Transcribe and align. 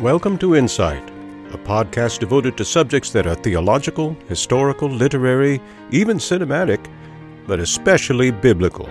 Welcome 0.00 0.36
to 0.38 0.56
Insight, 0.56 1.08
a 1.54 1.56
podcast 1.56 2.18
devoted 2.18 2.58
to 2.58 2.66
subjects 2.66 3.08
that 3.12 3.26
are 3.26 3.34
theological, 3.34 4.14
historical, 4.28 4.90
literary, 4.90 5.58
even 5.90 6.18
cinematic, 6.18 6.86
but 7.46 7.60
especially 7.60 8.30
biblical. 8.30 8.90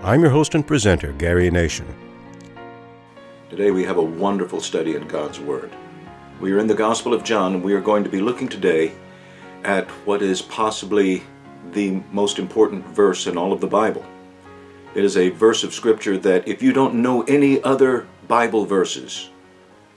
I'm 0.00 0.20
your 0.20 0.30
host 0.30 0.54
and 0.54 0.64
presenter, 0.64 1.10
Gary 1.14 1.50
Nation. 1.50 1.86
Today 3.50 3.72
we 3.72 3.82
have 3.82 3.96
a 3.96 4.02
wonderful 4.02 4.60
study 4.60 4.94
in 4.94 5.08
God's 5.08 5.40
Word. 5.40 5.72
We 6.40 6.52
are 6.52 6.60
in 6.60 6.68
the 6.68 6.74
Gospel 6.74 7.14
of 7.14 7.24
John, 7.24 7.54
and 7.54 7.64
we 7.64 7.74
are 7.74 7.80
going 7.80 8.04
to 8.04 8.10
be 8.10 8.20
looking 8.20 8.46
today 8.46 8.92
at 9.64 9.90
what 10.06 10.22
is 10.22 10.40
possibly 10.40 11.24
the 11.72 12.00
most 12.12 12.38
important 12.38 12.86
verse 12.86 13.26
in 13.26 13.36
all 13.36 13.52
of 13.52 13.60
the 13.60 13.66
Bible. 13.66 14.06
It 14.94 15.04
is 15.04 15.16
a 15.16 15.30
verse 15.30 15.64
of 15.64 15.74
Scripture 15.74 16.16
that 16.18 16.46
if 16.46 16.62
you 16.62 16.72
don't 16.72 17.02
know 17.02 17.22
any 17.22 17.60
other 17.64 18.06
Bible 18.28 18.64
verses, 18.66 19.30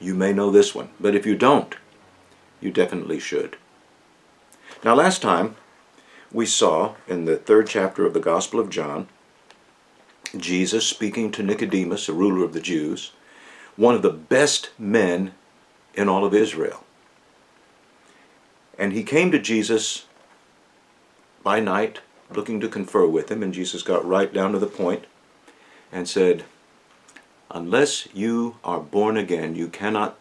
you 0.06 0.14
may 0.14 0.32
know 0.32 0.52
this 0.52 0.76
one, 0.76 0.90
but 1.00 1.16
if 1.16 1.26
you 1.26 1.36
don't, 1.36 1.76
you 2.62 2.72
definitely 2.72 3.20
should. 3.20 3.58
Now, 4.84 4.94
last 4.94 5.22
time 5.22 5.56
we 6.32 6.46
saw 6.46 6.94
in 7.08 7.26
the 7.26 7.38
third 7.38 7.68
chapter 7.68 8.06
of 8.06 8.14
the 8.14 8.20
Gospel 8.20 8.60
of 8.60 8.70
John, 8.70 9.08
Jesus 10.38 10.86
speaking 10.86 11.32
to 11.32 11.44
Nicodemus, 11.44 12.08
a 12.08 12.14
ruler 12.14 12.46
of 12.46 12.54
the 12.54 12.62
Jews, 12.62 13.14
one 13.76 13.96
of 13.96 14.04
the 14.04 14.12
best 14.12 14.70
men 14.78 15.34
in 15.96 16.08
all 16.08 16.24
of 16.24 16.34
Israel. 16.34 16.84
And 18.78 18.94
he 18.94 19.04
came 19.04 19.32
to 19.32 19.40
Jesus 19.40 20.06
by 21.42 21.60
night 21.60 22.02
looking 22.30 22.60
to 22.60 22.68
confer 22.68 23.08
with 23.08 23.32
him, 23.32 23.42
and 23.42 23.54
Jesus 23.54 23.82
got 23.82 24.06
right 24.06 24.32
down 24.32 24.52
to 24.52 24.60
the 24.60 24.68
point 24.68 25.06
and 25.92 26.08
said, 26.08 26.44
Unless 27.52 28.08
you 28.14 28.58
are 28.64 28.80
born 28.80 29.18
again, 29.18 29.56
you 29.56 29.68
cannot 29.68 30.18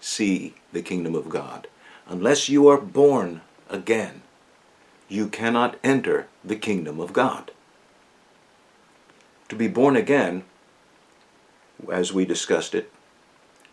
see 0.00 0.54
the 0.72 0.82
kingdom 0.82 1.14
of 1.14 1.28
God. 1.28 1.68
Unless 2.06 2.48
you 2.48 2.66
are 2.68 2.80
born 2.80 3.42
again, 3.70 4.22
you 5.08 5.28
cannot 5.28 5.76
enter 5.84 6.26
the 6.44 6.56
kingdom 6.56 7.00
of 7.00 7.12
God. 7.12 7.52
To 9.48 9.56
be 9.56 9.68
born 9.68 9.96
again, 9.96 10.44
as 11.90 12.12
we 12.12 12.24
discussed 12.24 12.74
it, 12.74 12.90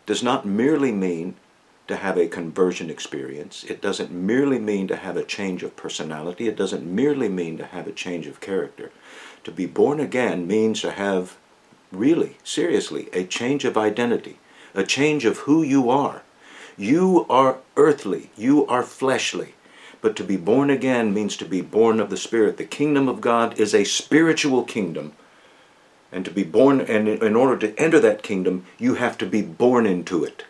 does 0.05 0.21
not 0.21 0.45
merely 0.45 0.91
mean 0.91 1.35
to 1.87 1.95
have 1.95 2.17
a 2.17 2.27
conversion 2.27 2.89
experience. 2.89 3.63
It 3.63 3.81
doesn't 3.81 4.11
merely 4.11 4.59
mean 4.59 4.87
to 4.89 4.95
have 4.95 5.17
a 5.17 5.23
change 5.23 5.63
of 5.63 5.75
personality. 5.75 6.47
It 6.47 6.55
doesn't 6.55 6.85
merely 6.85 7.29
mean 7.29 7.57
to 7.57 7.65
have 7.65 7.87
a 7.87 7.91
change 7.91 8.27
of 8.27 8.39
character. 8.39 8.91
To 9.43 9.51
be 9.51 9.65
born 9.65 9.99
again 9.99 10.45
means 10.45 10.81
to 10.81 10.91
have 10.91 11.37
really, 11.91 12.37
seriously, 12.43 13.09
a 13.13 13.23
change 13.23 13.65
of 13.65 13.77
identity, 13.77 14.39
a 14.73 14.83
change 14.83 15.25
of 15.25 15.39
who 15.39 15.63
you 15.63 15.89
are. 15.89 16.23
You 16.77 17.25
are 17.29 17.57
earthly, 17.75 18.29
you 18.37 18.65
are 18.67 18.83
fleshly. 18.83 19.55
But 20.01 20.15
to 20.15 20.23
be 20.23 20.37
born 20.37 20.69
again 20.69 21.13
means 21.13 21.35
to 21.37 21.45
be 21.45 21.61
born 21.61 21.99
of 21.99 22.09
the 22.09 22.17
Spirit. 22.17 22.57
The 22.57 22.65
kingdom 22.65 23.09
of 23.09 23.19
God 23.19 23.59
is 23.59 23.75
a 23.75 23.83
spiritual 23.83 24.63
kingdom. 24.63 25.13
And 26.11 26.23
to 26.25 26.31
be 26.31 26.43
born, 26.43 26.81
and 26.81 27.07
in 27.07 27.35
order 27.35 27.57
to 27.57 27.77
enter 27.77 27.99
that 27.99 28.23
kingdom, 28.23 28.65
you 28.77 28.95
have 28.95 29.17
to 29.19 29.25
be 29.25 29.41
born 29.41 29.85
into 29.85 30.23
it. 30.23 30.45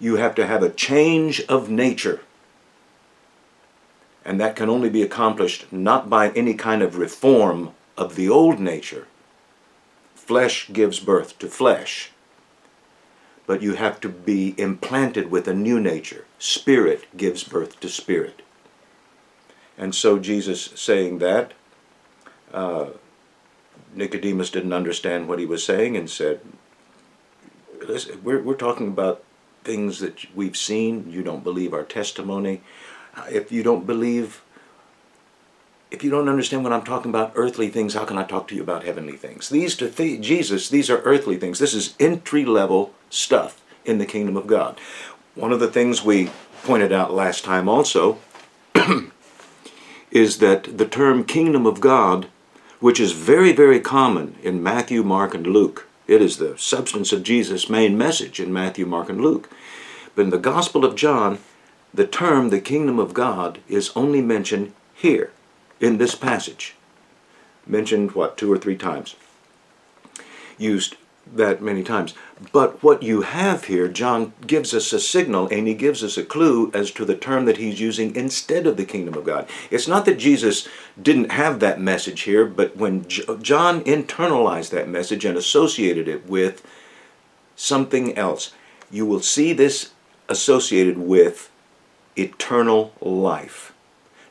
You 0.00 0.16
have 0.16 0.34
to 0.36 0.46
have 0.46 0.62
a 0.62 0.70
change 0.70 1.42
of 1.42 1.68
nature. 1.68 2.22
And 4.24 4.40
that 4.40 4.56
can 4.56 4.68
only 4.68 4.90
be 4.90 5.02
accomplished 5.02 5.70
not 5.72 6.10
by 6.10 6.30
any 6.30 6.54
kind 6.54 6.82
of 6.82 6.96
reform 6.96 7.72
of 7.96 8.16
the 8.16 8.28
old 8.28 8.58
nature, 8.58 9.06
Flesh 10.26 10.68
gives 10.72 10.98
birth 10.98 11.38
to 11.38 11.46
flesh. 11.46 12.10
But 13.46 13.62
you 13.62 13.74
have 13.74 14.00
to 14.00 14.08
be 14.08 14.56
implanted 14.58 15.30
with 15.30 15.46
a 15.46 15.54
new 15.54 15.78
nature. 15.78 16.24
Spirit 16.40 17.04
gives 17.16 17.44
birth 17.44 17.78
to 17.78 17.88
spirit. 17.88 18.42
And 19.78 19.94
so 19.94 20.18
Jesus 20.18 20.72
saying 20.74 21.18
that, 21.18 21.52
uh, 22.52 22.86
Nicodemus 23.94 24.50
didn't 24.50 24.72
understand 24.72 25.28
what 25.28 25.38
he 25.38 25.46
was 25.46 25.64
saying 25.64 25.96
and 25.96 26.10
said, 26.10 26.40
Listen, 27.86 28.20
we're, 28.24 28.42
we're 28.42 28.54
talking 28.54 28.88
about 28.88 29.22
things 29.62 30.00
that 30.00 30.34
we've 30.34 30.56
seen. 30.56 31.08
You 31.08 31.22
don't 31.22 31.44
believe 31.44 31.72
our 31.72 31.84
testimony. 31.84 32.62
If 33.30 33.52
you 33.52 33.62
don't 33.62 33.86
believe 33.86 34.42
if 35.90 36.02
you 36.02 36.10
don't 36.10 36.28
understand 36.28 36.64
what 36.64 36.72
I'm 36.72 36.82
talking 36.82 37.10
about, 37.10 37.32
earthly 37.36 37.68
things, 37.68 37.94
how 37.94 38.04
can 38.04 38.18
I 38.18 38.24
talk 38.24 38.48
to 38.48 38.54
you 38.54 38.62
about 38.62 38.84
heavenly 38.84 39.16
things? 39.16 39.48
These 39.48 39.76
to 39.76 39.88
th- 39.88 40.20
Jesus, 40.20 40.68
these 40.68 40.90
are 40.90 41.00
earthly 41.02 41.36
things. 41.36 41.58
This 41.58 41.74
is 41.74 41.94
entry 42.00 42.44
level 42.44 42.92
stuff 43.08 43.62
in 43.84 43.98
the 43.98 44.06
kingdom 44.06 44.36
of 44.36 44.46
God. 44.46 44.78
One 45.34 45.52
of 45.52 45.60
the 45.60 45.70
things 45.70 46.02
we 46.02 46.30
pointed 46.64 46.92
out 46.92 47.14
last 47.14 47.44
time 47.44 47.68
also 47.68 48.18
is 50.10 50.38
that 50.38 50.76
the 50.76 50.86
term 50.86 51.24
kingdom 51.24 51.66
of 51.66 51.80
God, 51.80 52.26
which 52.80 52.98
is 52.98 53.12
very, 53.12 53.52
very 53.52 53.80
common 53.80 54.36
in 54.42 54.62
Matthew, 54.62 55.04
Mark, 55.04 55.34
and 55.34 55.46
Luke, 55.46 55.86
it 56.08 56.20
is 56.20 56.38
the 56.38 56.58
substance 56.58 57.12
of 57.12 57.22
Jesus' 57.22 57.70
main 57.70 57.96
message 57.96 58.40
in 58.40 58.52
Matthew, 58.52 58.86
Mark, 58.86 59.08
and 59.08 59.20
Luke. 59.20 59.48
But 60.14 60.22
in 60.22 60.30
the 60.30 60.38
Gospel 60.38 60.84
of 60.84 60.96
John, 60.96 61.38
the 61.94 62.06
term 62.06 62.48
the 62.48 62.60
kingdom 62.60 62.98
of 62.98 63.14
God 63.14 63.58
is 63.68 63.92
only 63.94 64.20
mentioned 64.20 64.72
here 64.94 65.30
in 65.80 65.98
this 65.98 66.14
passage. 66.14 66.74
Mentioned, 67.66 68.12
what, 68.12 68.36
two 68.36 68.52
or 68.52 68.58
three 68.58 68.76
times. 68.76 69.16
Used 70.58 70.96
that 71.34 71.60
many 71.60 71.82
times. 71.82 72.14
But 72.52 72.82
what 72.82 73.02
you 73.02 73.22
have 73.22 73.64
here, 73.64 73.88
John 73.88 74.32
gives 74.46 74.72
us 74.72 74.92
a 74.92 75.00
signal 75.00 75.48
and 75.48 75.66
he 75.66 75.74
gives 75.74 76.04
us 76.04 76.16
a 76.16 76.24
clue 76.24 76.70
as 76.72 76.90
to 76.92 77.04
the 77.04 77.16
term 77.16 77.46
that 77.46 77.56
he's 77.56 77.80
using 77.80 78.14
instead 78.14 78.66
of 78.66 78.76
the 78.76 78.84
kingdom 78.84 79.14
of 79.14 79.24
God. 79.24 79.48
It's 79.70 79.88
not 79.88 80.04
that 80.04 80.18
Jesus 80.18 80.68
didn't 81.00 81.32
have 81.32 81.60
that 81.60 81.80
message 81.80 82.22
here, 82.22 82.44
but 82.44 82.76
when 82.76 83.08
John 83.08 83.82
internalized 83.84 84.70
that 84.70 84.88
message 84.88 85.24
and 85.24 85.36
associated 85.36 86.08
it 86.08 86.26
with 86.28 86.64
something 87.56 88.16
else, 88.16 88.52
you 88.90 89.04
will 89.04 89.20
see 89.20 89.52
this 89.52 89.90
associated 90.28 90.98
with 90.98 91.50
eternal 92.16 92.92
life. 93.00 93.72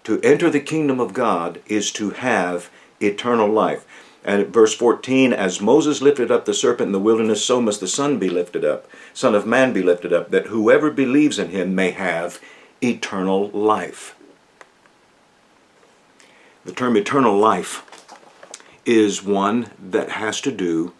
To 0.06 0.22
enter 0.22 0.52
the 0.52 0.60
kingdom 0.60 1.00
of 1.00 1.14
God 1.14 1.62
is 1.66 1.92
to 1.94 2.12
have 2.12 2.70
eternal 3.02 3.50
life. 3.50 3.86
And 4.24 4.48
verse 4.48 4.74
14, 4.76 5.34
as 5.34 5.62
Moses 5.62 6.02
lifted 6.02 6.32
up 6.32 6.46
the 6.46 6.54
serpent 6.54 6.88
in 6.88 6.92
the 6.92 7.00
wilderness, 7.00 7.44
so 7.44 7.60
must 7.60 7.80
the 7.80 7.88
Son 7.88 8.18
be 8.18 8.30
lifted 8.30 8.64
up, 8.64 8.88
Son 9.14 9.36
of 9.36 9.46
Man 9.46 9.74
be 9.74 9.82
lifted 9.84 10.14
up, 10.14 10.32
that 10.32 10.48
whoever 10.48 10.90
believes 10.90 11.38
in 11.38 11.50
him 11.50 11.76
may 11.76 11.92
have 11.92 12.40
eternal 12.82 13.50
life. 13.50 14.16
The 16.66 16.72
term 16.72 16.96
eternal 16.98 17.38
life 17.38 17.84
is 18.86 19.24
one 19.24 19.72
that 19.80 20.10
has 20.12 20.40
to 20.42 20.52
do 20.52 20.94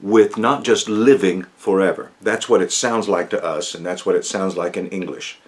with 0.00 0.36
not 0.36 0.64
just 0.64 0.88
living 0.88 1.46
forever. 1.56 2.10
That's 2.20 2.48
what 2.48 2.62
it 2.62 2.72
sounds 2.72 3.08
like 3.08 3.30
to 3.30 3.44
us, 3.44 3.74
and 3.74 3.84
that's 3.84 4.06
what 4.06 4.16
it 4.16 4.24
sounds 4.24 4.56
like 4.56 4.76
in 4.76 4.88
English. 4.88 5.40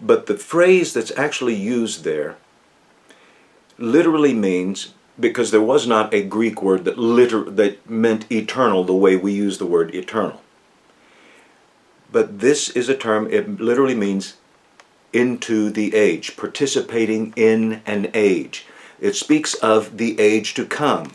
But 0.00 0.26
the 0.26 0.36
phrase 0.36 0.92
that's 0.92 1.16
actually 1.16 1.54
used 1.54 2.04
there 2.04 2.36
literally 3.78 4.34
means 4.34 4.94
because 5.18 5.50
there 5.50 5.60
was 5.60 5.86
not 5.86 6.12
a 6.12 6.22
Greek 6.22 6.62
word 6.62 6.84
that 6.84 6.98
liter- 6.98 7.50
that 7.50 7.88
meant 7.88 8.30
eternal 8.30 8.84
the 8.84 8.94
way 8.94 9.16
we 9.16 9.32
use 9.32 9.58
the 9.58 9.66
word 9.66 9.94
eternal. 9.94 10.42
But 12.10 12.40
this 12.40 12.70
is 12.70 12.88
a 12.88 12.96
term 12.96 13.28
it 13.30 13.60
literally 13.60 13.94
means 13.94 14.34
into 15.12 15.70
the 15.70 15.94
age, 15.94 16.36
participating 16.36 17.32
in 17.36 17.82
an 17.86 18.10
age. 18.14 18.66
It 19.00 19.14
speaks 19.14 19.54
of 19.54 19.98
the 19.98 20.18
age 20.18 20.54
to 20.54 20.64
come 20.64 21.12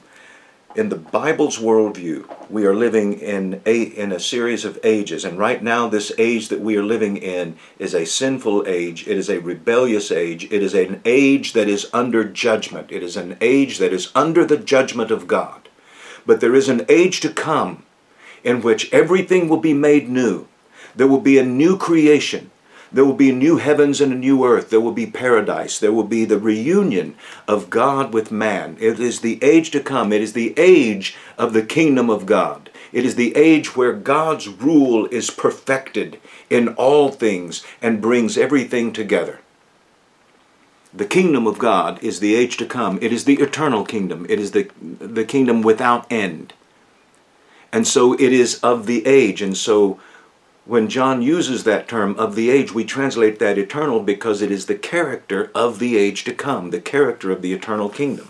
in 0.79 0.87
the 0.87 0.95
Bible's 0.95 1.57
worldview, 1.57 2.25
we 2.49 2.65
are 2.65 2.73
living 2.73 3.19
in 3.19 3.61
a, 3.65 3.81
in 3.81 4.13
a 4.13 4.19
series 4.19 4.63
of 4.63 4.79
ages. 4.81 5.25
And 5.25 5.37
right 5.37 5.61
now, 5.61 5.89
this 5.89 6.13
age 6.17 6.47
that 6.47 6.61
we 6.61 6.77
are 6.77 6.83
living 6.85 7.17
in 7.17 7.57
is 7.77 7.93
a 7.93 8.05
sinful 8.05 8.63
age. 8.65 9.05
It 9.05 9.17
is 9.17 9.29
a 9.29 9.41
rebellious 9.41 10.09
age. 10.09 10.45
It 10.45 10.63
is 10.63 10.73
an 10.73 11.01
age 11.03 11.51
that 11.51 11.67
is 11.67 11.89
under 11.91 12.23
judgment. 12.23 12.93
It 12.93 13.03
is 13.03 13.17
an 13.17 13.37
age 13.41 13.77
that 13.79 13.91
is 13.91 14.09
under 14.15 14.45
the 14.45 14.55
judgment 14.55 15.11
of 15.11 15.27
God. 15.27 15.67
But 16.25 16.39
there 16.39 16.55
is 16.55 16.69
an 16.69 16.85
age 16.87 17.19
to 17.19 17.29
come 17.29 17.83
in 18.45 18.61
which 18.61 18.91
everything 18.93 19.49
will 19.49 19.57
be 19.57 19.73
made 19.73 20.07
new. 20.07 20.47
There 20.95 21.07
will 21.07 21.19
be 21.19 21.37
a 21.37 21.43
new 21.43 21.77
creation. 21.77 22.51
There 22.91 23.05
will 23.05 23.13
be 23.13 23.31
new 23.31 23.57
heavens 23.57 24.01
and 24.01 24.11
a 24.11 24.15
new 24.15 24.43
earth. 24.43 24.69
There 24.69 24.81
will 24.81 24.91
be 24.91 25.05
paradise. 25.05 25.77
There 25.77 25.91
will 25.91 26.03
be 26.03 26.25
the 26.25 26.39
reunion 26.39 27.15
of 27.47 27.69
God 27.69 28.13
with 28.13 28.31
man. 28.31 28.77
It 28.79 28.99
is 28.99 29.19
the 29.19 29.41
age 29.43 29.69
to 29.71 29.79
come. 29.79 30.11
It 30.11 30.21
is 30.21 30.33
the 30.33 30.53
age 30.57 31.15
of 31.37 31.53
the 31.53 31.61
kingdom 31.61 32.09
of 32.09 32.25
God. 32.25 32.69
It 32.91 33.05
is 33.05 33.15
the 33.15 33.35
age 33.35 33.75
where 33.75 33.93
God's 33.93 34.47
rule 34.47 35.05
is 35.07 35.29
perfected 35.29 36.19
in 36.49 36.69
all 36.69 37.09
things 37.09 37.63
and 37.81 38.01
brings 38.01 38.37
everything 38.37 38.91
together. 38.91 39.39
The 40.91 41.05
kingdom 41.05 41.45
of 41.45 41.59
God 41.59 42.01
is 42.01 42.19
the 42.19 42.33
age 42.33 42.57
to 42.57 42.65
come. 42.65 42.97
It 42.99 43.13
is 43.13 43.25
the 43.25 43.35
eternal 43.35 43.85
kingdom. 43.85 44.25
It 44.27 44.39
is 44.39 44.51
the, 44.51 44.71
the 44.81 45.23
kingdom 45.23 45.61
without 45.61 46.11
end. 46.11 46.53
And 47.71 47.87
so 47.87 48.13
it 48.13 48.33
is 48.33 48.59
of 48.61 48.87
the 48.87 49.05
age. 49.05 49.43
And 49.43 49.55
so 49.55 49.99
when 50.65 50.87
John 50.87 51.21
uses 51.21 51.63
that 51.63 51.87
term 51.87 52.15
of 52.17 52.35
the 52.35 52.49
age, 52.49 52.73
we 52.73 52.83
translate 52.83 53.39
that 53.39 53.57
eternal 53.57 54.01
because 54.01 54.41
it 54.41 54.51
is 54.51 54.65
the 54.65 54.75
character 54.75 55.51
of 55.55 55.79
the 55.79 55.97
age 55.97 56.23
to 56.25 56.33
come, 56.33 56.69
the 56.69 56.81
character 56.81 57.31
of 57.31 57.41
the 57.41 57.53
eternal 57.53 57.89
kingdom. 57.89 58.29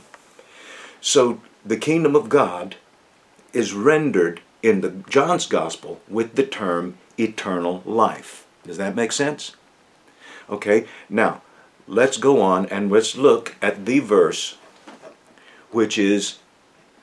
So 1.02 1.42
the 1.66 1.78
kingdom 1.78 2.16
of 2.16 2.30
God 2.30 2.76
is 3.54 3.74
rendered 3.74 4.42
in 4.62 4.82
the 4.82 4.92
John's 5.10 5.48
gospel 5.48 6.02
with 6.08 6.36
the 6.36 6.46
term 6.46 6.98
eternal 7.18 7.82
life. 7.86 8.46
Does 8.64 8.78
that 8.78 8.96
make 8.96 9.12
sense? 9.12 9.56
Okay, 10.50 10.88
now 11.10 11.42
let's 11.88 12.18
go 12.18 12.42
on 12.42 12.66
and 12.68 12.92
let's 12.92 13.16
look 13.16 13.56
at 13.62 13.86
the 13.86 14.00
verse 14.00 14.58
which 15.72 15.98
is 15.98 16.40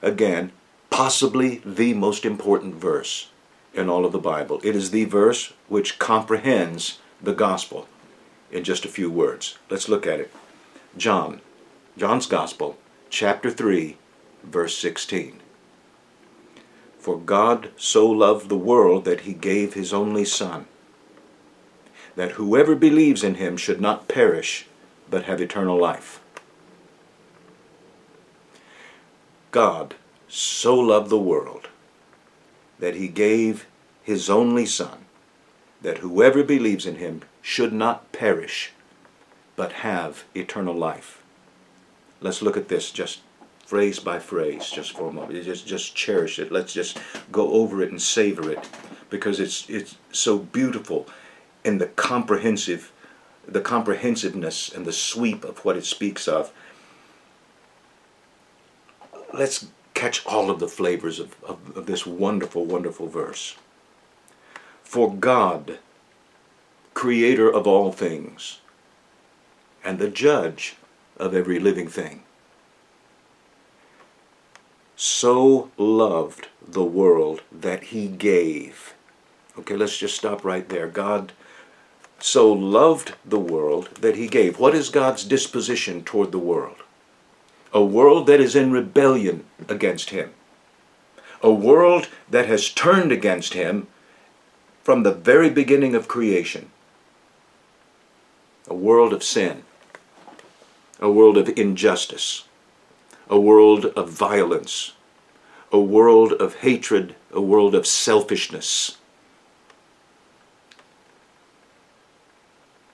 again 0.02 0.52
possibly 0.90 1.60
the 1.64 1.92
most 1.94 2.24
important 2.24 2.74
verse 2.74 3.28
in 3.76 3.88
all 3.88 4.04
of 4.04 4.12
the 4.12 4.18
Bible. 4.18 4.60
It 4.64 4.74
is 4.74 4.90
the 4.90 5.04
verse 5.04 5.52
which 5.68 5.98
comprehends 5.98 6.98
the 7.22 7.34
gospel 7.34 7.86
in 8.50 8.64
just 8.64 8.84
a 8.84 8.88
few 8.88 9.10
words. 9.10 9.58
Let's 9.68 9.88
look 9.88 10.06
at 10.06 10.20
it. 10.20 10.32
John, 10.96 11.40
John's 11.96 12.26
Gospel, 12.26 12.78
chapter 13.10 13.50
3, 13.50 13.96
verse 14.42 14.78
16. 14.78 15.40
For 16.98 17.18
God 17.18 17.70
so 17.76 18.06
loved 18.08 18.48
the 18.48 18.56
world 18.56 19.04
that 19.04 19.20
he 19.22 19.34
gave 19.34 19.74
his 19.74 19.92
only 19.92 20.24
Son, 20.24 20.66
that 22.16 22.32
whoever 22.32 22.74
believes 22.74 23.22
in 23.22 23.36
him 23.36 23.56
should 23.56 23.80
not 23.80 24.08
perish, 24.08 24.66
but 25.10 25.24
have 25.24 25.40
eternal 25.40 25.78
life. 25.78 26.20
God 29.50 29.94
so 30.28 30.74
loved 30.74 31.10
the 31.10 31.18
world 31.18 31.68
that 32.78 32.94
he 32.94 33.08
gave 33.08 33.66
his 34.02 34.30
only 34.30 34.66
Son, 34.66 35.06
that 35.82 35.98
whoever 35.98 36.42
believes 36.42 36.86
in 36.86 36.96
him 36.96 37.22
should 37.42 37.72
not 37.72 38.12
perish, 38.12 38.72
but 39.56 39.72
have 39.72 40.24
eternal 40.34 40.74
life. 40.74 41.22
Let's 42.20 42.42
look 42.42 42.56
at 42.56 42.68
this 42.68 42.90
just 42.90 43.20
phrase 43.64 43.98
by 43.98 44.18
phrase, 44.18 44.70
just 44.70 44.92
for 44.92 45.08
a 45.08 45.12
moment. 45.12 45.42
Just, 45.44 45.66
just 45.66 45.94
cherish 45.94 46.38
it. 46.38 46.52
Let's 46.52 46.72
just 46.72 46.98
go 47.32 47.50
over 47.52 47.82
it 47.82 47.90
and 47.90 48.00
savor 48.00 48.50
it, 48.50 48.68
because 49.10 49.40
it's 49.40 49.68
it's 49.68 49.96
so 50.12 50.38
beautiful 50.38 51.06
in 51.64 51.78
the 51.78 51.86
comprehensive, 51.86 52.92
the 53.46 53.60
comprehensiveness 53.60 54.72
and 54.72 54.86
the 54.86 54.92
sweep 54.92 55.44
of 55.44 55.64
what 55.64 55.76
it 55.76 55.84
speaks 55.84 56.28
of. 56.28 56.52
Let's 59.32 59.66
catch 59.96 60.24
all 60.26 60.50
of 60.50 60.60
the 60.60 60.68
flavors 60.68 61.18
of, 61.18 61.42
of, 61.42 61.74
of 61.74 61.86
this 61.86 62.04
wonderful, 62.06 62.66
wonderful 62.66 63.08
verse. 63.08 63.56
For 64.84 65.12
God, 65.12 65.78
creator 66.92 67.50
of 67.50 67.66
all 67.66 67.90
things, 67.92 68.60
and 69.82 69.98
the 69.98 70.10
judge 70.10 70.76
of 71.16 71.34
every 71.34 71.58
living 71.58 71.88
thing, 71.88 72.24
so 74.96 75.70
loved 75.78 76.48
the 76.66 76.84
world 76.84 77.40
that 77.50 77.84
he 77.84 78.06
gave. 78.06 78.94
Okay, 79.58 79.76
let's 79.76 79.96
just 79.96 80.16
stop 80.16 80.44
right 80.44 80.68
there. 80.68 80.88
God 80.88 81.32
so 82.18 82.52
loved 82.52 83.14
the 83.24 83.38
world 83.38 83.88
that 84.00 84.16
he 84.16 84.26
gave. 84.26 84.58
What 84.58 84.74
is 84.74 84.90
God's 84.90 85.24
disposition 85.24 86.04
toward 86.04 86.32
the 86.32 86.38
world? 86.38 86.82
A 87.76 87.84
world 87.84 88.26
that 88.26 88.40
is 88.40 88.56
in 88.56 88.72
rebellion 88.72 89.44
against 89.68 90.08
him. 90.08 90.30
A 91.42 91.52
world 91.52 92.08
that 92.30 92.46
has 92.46 92.70
turned 92.70 93.12
against 93.12 93.52
him 93.52 93.86
from 94.82 95.02
the 95.02 95.12
very 95.12 95.50
beginning 95.50 95.94
of 95.94 96.08
creation. 96.08 96.70
A 98.66 98.74
world 98.74 99.12
of 99.12 99.22
sin. 99.22 99.64
A 101.00 101.10
world 101.10 101.36
of 101.36 101.50
injustice. 101.50 102.44
A 103.28 103.38
world 103.38 103.84
of 103.94 104.08
violence. 104.08 104.94
A 105.70 105.78
world 105.78 106.32
of 106.32 106.60
hatred. 106.60 107.14
A 107.30 107.42
world 107.42 107.74
of 107.74 107.86
selfishness. 107.86 108.96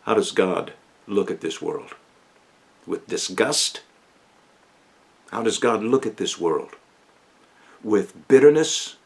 How 0.02 0.14
does 0.14 0.32
God 0.32 0.72
look 1.06 1.30
at 1.30 1.40
this 1.40 1.62
world? 1.62 1.94
With 2.84 3.06
disgust? 3.06 3.82
How 5.32 5.42
does 5.42 5.58
God 5.58 5.82
look 5.82 6.06
at 6.06 6.18
this 6.18 6.38
world? 6.38 6.76
With 7.82 8.28
bitterness? 8.28 8.96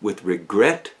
With 0.00 0.22
regret? 0.22 0.92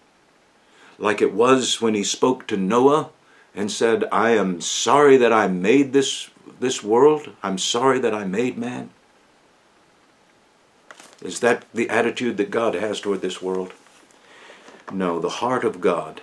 Like 0.98 1.22
it 1.22 1.32
was 1.32 1.80
when 1.80 1.94
he 1.94 2.02
spoke 2.02 2.48
to 2.48 2.56
Noah 2.56 3.10
and 3.54 3.70
said, 3.70 4.04
I 4.10 4.30
am 4.30 4.60
sorry 4.60 5.16
that 5.18 5.32
I 5.32 5.46
made 5.46 5.92
this, 5.92 6.30
this 6.58 6.82
world. 6.82 7.30
I'm 7.42 7.58
sorry 7.58 8.00
that 8.00 8.14
I 8.14 8.24
made 8.24 8.58
man. 8.58 8.90
Is 11.22 11.38
that 11.40 11.64
the 11.72 11.88
attitude 11.88 12.38
that 12.38 12.50
God 12.50 12.74
has 12.74 13.00
toward 13.00 13.20
this 13.20 13.40
world? 13.40 13.72
No, 14.92 15.20
the 15.20 15.28
heart 15.28 15.62
of 15.62 15.80
God 15.80 16.22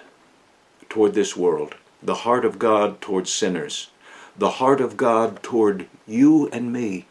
toward 0.90 1.14
this 1.14 1.38
world 1.38 1.76
the 2.04 2.16
heart 2.16 2.46
of 2.46 2.58
God 2.58 3.00
toward 3.00 3.28
sinners, 3.28 3.90
the 4.36 4.52
heart 4.52 4.82
of 4.82 4.98
God 4.98 5.44
toward 5.44 5.88
you 6.08 6.50
and 6.50 6.74
me 6.74 7.06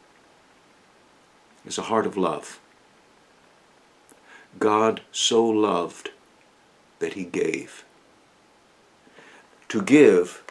is 1.64 1.78
a 1.78 1.82
heart 1.82 2.06
of 2.06 2.16
love. 2.16 2.60
God 4.58 5.02
so 5.12 5.44
loved 5.44 6.10
that 6.98 7.14
he 7.14 7.24
gave. 7.24 7.84
To 9.68 9.82
give 9.82 10.42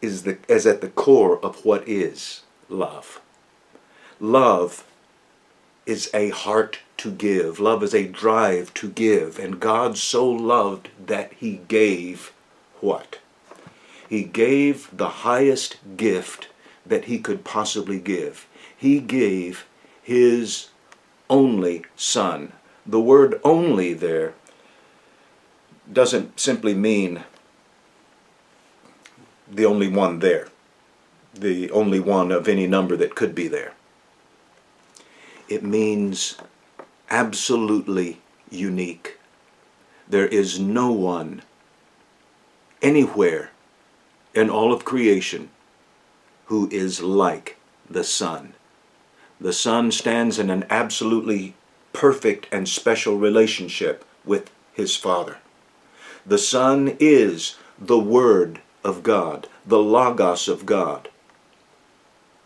is, 0.00 0.22
the, 0.22 0.38
is 0.48 0.66
at 0.66 0.80
the 0.80 0.88
core 0.88 1.38
of 1.44 1.64
what 1.64 1.86
is 1.86 2.42
love. 2.68 3.20
Love 4.20 4.84
is 5.86 6.10
a 6.12 6.30
heart 6.30 6.80
to 6.98 7.10
give. 7.10 7.60
Love 7.60 7.82
is 7.82 7.94
a 7.94 8.06
drive 8.06 8.72
to 8.74 8.88
give. 8.88 9.38
And 9.38 9.60
God 9.60 9.96
so 9.96 10.28
loved 10.28 10.90
that 11.04 11.32
he 11.34 11.60
gave 11.68 12.32
what? 12.80 13.18
He 14.08 14.24
gave 14.24 14.88
the 14.96 15.08
highest 15.08 15.76
gift 15.96 16.48
that 16.86 17.04
he 17.04 17.18
could 17.18 17.44
possibly 17.44 17.98
give. 17.98 18.46
He 18.76 19.00
gave 19.00 19.66
his 20.08 20.68
only 21.28 21.84
son. 21.94 22.50
The 22.86 22.98
word 22.98 23.38
only 23.44 23.92
there 23.92 24.32
doesn't 25.92 26.40
simply 26.40 26.72
mean 26.72 27.24
the 29.46 29.66
only 29.66 29.86
one 29.86 30.20
there, 30.20 30.48
the 31.34 31.70
only 31.72 32.00
one 32.00 32.32
of 32.32 32.48
any 32.48 32.66
number 32.66 32.96
that 32.96 33.14
could 33.14 33.34
be 33.34 33.48
there. 33.48 33.74
It 35.46 35.62
means 35.62 36.38
absolutely 37.10 38.22
unique. 38.50 39.18
There 40.08 40.28
is 40.28 40.58
no 40.58 40.90
one 40.90 41.42
anywhere 42.80 43.50
in 44.32 44.48
all 44.48 44.72
of 44.72 44.86
creation 44.86 45.50
who 46.46 46.66
is 46.72 47.02
like 47.02 47.58
the 47.90 48.04
Son. 48.04 48.54
The 49.40 49.52
Son 49.52 49.92
stands 49.92 50.38
in 50.38 50.50
an 50.50 50.64
absolutely 50.68 51.54
perfect 51.92 52.48
and 52.50 52.68
special 52.68 53.16
relationship 53.16 54.04
with 54.24 54.50
his 54.72 54.96
Father. 54.96 55.38
The 56.26 56.38
Son 56.38 56.96
is 56.98 57.56
the 57.78 57.98
Word 57.98 58.60
of 58.82 59.02
God, 59.02 59.48
the 59.64 59.78
Logos 59.78 60.48
of 60.48 60.66
God. 60.66 61.08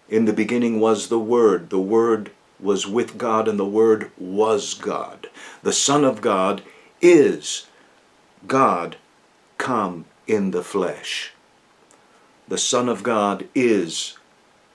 In 0.09 0.27
the 0.27 0.33
beginning 0.33 0.81
was 0.81 1.09
the 1.09 1.19
Word. 1.19 1.71
The 1.71 1.81
Word 1.81 2.31
was 2.61 2.87
with 2.87 3.17
God, 3.17 3.49
and 3.49 3.59
the 3.59 3.65
Word 3.65 4.11
was 4.19 4.75
God. 4.75 5.29
The 5.63 5.73
Son 5.73 6.05
of 6.05 6.21
God 6.21 6.63
is 7.01 7.67
God 8.47 8.97
come 9.59 10.05
in 10.27 10.51
the 10.51 10.63
flesh. 10.63 11.33
The 12.49 12.59
Son 12.59 12.89
of 12.89 13.03
God 13.03 13.49
is 13.55 14.19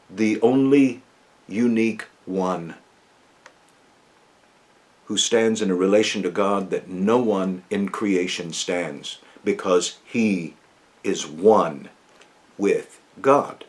the 0.10 0.42
only 0.42 1.04
unique 1.48 2.06
one 2.26 2.76
who 5.06 5.18
stands 5.18 5.62
in 5.62 5.72
a 5.72 5.76
relation 5.76 6.22
to 6.24 6.30
God 6.30 6.70
that 6.70 6.90
no 6.90 7.18
one 7.18 7.64
in 7.70 7.90
creation 7.90 8.52
stands 8.52 9.20
because 9.44 9.98
he 10.04 10.56
is 11.04 11.26
one 11.26 11.90
with 12.58 13.00
God. 13.22 13.64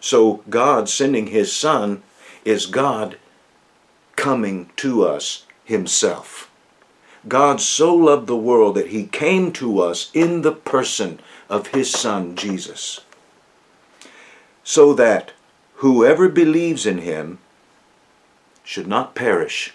So 0.00 0.44
God 0.48 0.88
sending 0.88 1.28
his 1.28 1.54
Son 1.54 2.02
is 2.44 2.66
God 2.66 3.18
coming 4.14 4.70
to 4.76 5.04
us 5.04 5.44
himself. 5.64 6.50
God 7.26 7.60
so 7.60 7.94
loved 7.94 8.28
the 8.28 8.36
world 8.36 8.76
that 8.76 8.88
he 8.88 9.06
came 9.06 9.52
to 9.52 9.80
us 9.80 10.10
in 10.14 10.42
the 10.42 10.52
person 10.52 11.18
of 11.48 11.68
his 11.68 11.90
Son, 11.90 12.36
Jesus, 12.36 13.00
so 14.62 14.94
that 14.94 15.32
whoever 15.78 16.28
believes 16.28 16.86
in 16.86 16.98
him 16.98 17.38
should 18.64 18.86
not 18.86 19.14
perish, 19.14 19.74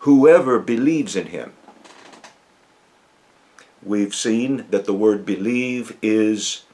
whoever 0.00 0.58
believes 0.58 1.14
in 1.14 1.26
him. 1.26 1.52
We've 3.82 4.14
seen 4.14 4.66
that 4.70 4.84
the 4.84 4.92
word 4.92 5.24
believe 5.24 5.96
is 6.02 6.64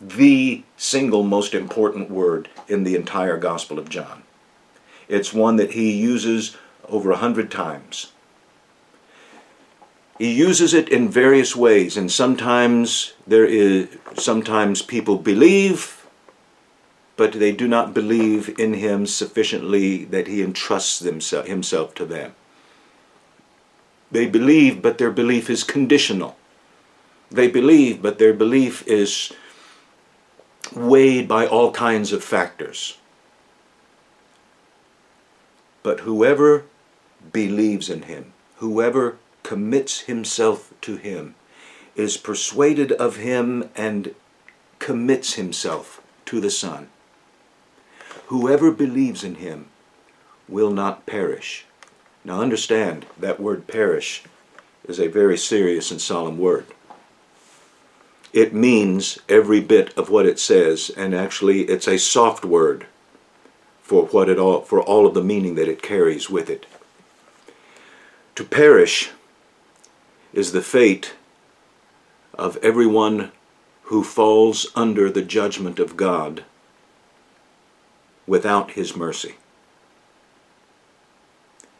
the 0.00 0.64
single 0.76 1.22
most 1.22 1.54
important 1.54 2.10
word 2.10 2.48
in 2.68 2.84
the 2.84 2.96
entire 2.96 3.38
Gospel 3.38 3.78
of 3.78 3.88
John. 3.88 4.24
It's 5.08 5.32
one 5.32 5.56
that 5.56 5.72
he 5.72 5.92
uses 5.92 6.56
over 6.88 7.12
a 7.12 7.16
hundred 7.16 7.50
times. 7.50 8.12
He 10.18 10.32
uses 10.32 10.74
it 10.74 10.88
in 10.88 11.08
various 11.08 11.54
ways, 11.54 11.96
and 11.96 12.10
sometimes 12.10 13.12
there 13.26 13.46
is 13.46 13.88
sometimes 14.14 14.82
people 14.82 15.16
believe, 15.16 16.01
but 17.22 17.34
they 17.34 17.52
do 17.52 17.68
not 17.68 17.94
believe 17.94 18.52
in 18.58 18.74
him 18.74 19.06
sufficiently 19.06 20.04
that 20.06 20.26
he 20.26 20.42
entrusts 20.42 20.98
himself 20.98 21.94
to 21.94 22.04
them. 22.04 22.34
They 24.10 24.26
believe, 24.26 24.82
but 24.82 24.98
their 24.98 25.12
belief 25.12 25.48
is 25.48 25.62
conditional. 25.62 26.36
They 27.30 27.46
believe, 27.46 28.02
but 28.02 28.18
their 28.18 28.32
belief 28.32 28.84
is 28.88 29.32
weighed 30.74 31.28
by 31.28 31.46
all 31.46 31.70
kinds 31.70 32.12
of 32.12 32.24
factors. 32.24 32.98
But 35.84 36.00
whoever 36.00 36.64
believes 37.32 37.88
in 37.88 38.02
him, 38.02 38.32
whoever 38.56 39.18
commits 39.44 40.00
himself 40.00 40.74
to 40.80 40.96
him, 40.96 41.36
is 41.94 42.16
persuaded 42.16 42.90
of 42.90 43.18
him 43.18 43.70
and 43.76 44.12
commits 44.80 45.34
himself 45.34 46.02
to 46.24 46.40
the 46.40 46.50
Son. 46.50 46.88
Whoever 48.32 48.70
believes 48.70 49.22
in 49.24 49.34
him 49.34 49.66
will 50.48 50.70
not 50.70 51.04
perish. 51.04 51.66
Now 52.24 52.40
understand 52.40 53.04
that 53.18 53.38
word 53.38 53.66
perish 53.66 54.22
is 54.88 54.98
a 54.98 55.08
very 55.08 55.36
serious 55.36 55.90
and 55.90 56.00
solemn 56.00 56.38
word. 56.38 56.64
It 58.32 58.54
means 58.54 59.18
every 59.28 59.60
bit 59.60 59.92
of 59.98 60.08
what 60.08 60.24
it 60.24 60.38
says, 60.38 60.90
and 60.96 61.14
actually 61.14 61.64
it's 61.64 61.86
a 61.86 61.98
soft 61.98 62.42
word 62.42 62.86
for 63.82 64.06
what 64.06 64.30
it 64.30 64.38
all 64.38 64.62
for 64.62 64.80
all 64.80 65.06
of 65.06 65.12
the 65.12 65.22
meaning 65.22 65.54
that 65.56 65.68
it 65.68 65.82
carries 65.82 66.30
with 66.30 66.48
it. 66.48 66.64
To 68.36 68.44
perish 68.44 69.10
is 70.32 70.52
the 70.52 70.62
fate 70.62 71.16
of 72.32 72.56
everyone 72.62 73.30
who 73.82 74.02
falls 74.02 74.68
under 74.74 75.10
the 75.10 75.20
judgment 75.20 75.78
of 75.78 75.98
God 75.98 76.44
without 78.26 78.72
his 78.72 78.96
mercy. 78.96 79.36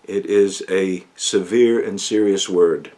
It 0.05 0.27
is 0.27 0.65
a 0.69 1.05
severe 1.15 1.81
and 1.83 2.01
serious 2.01 2.49
word. 2.49 2.93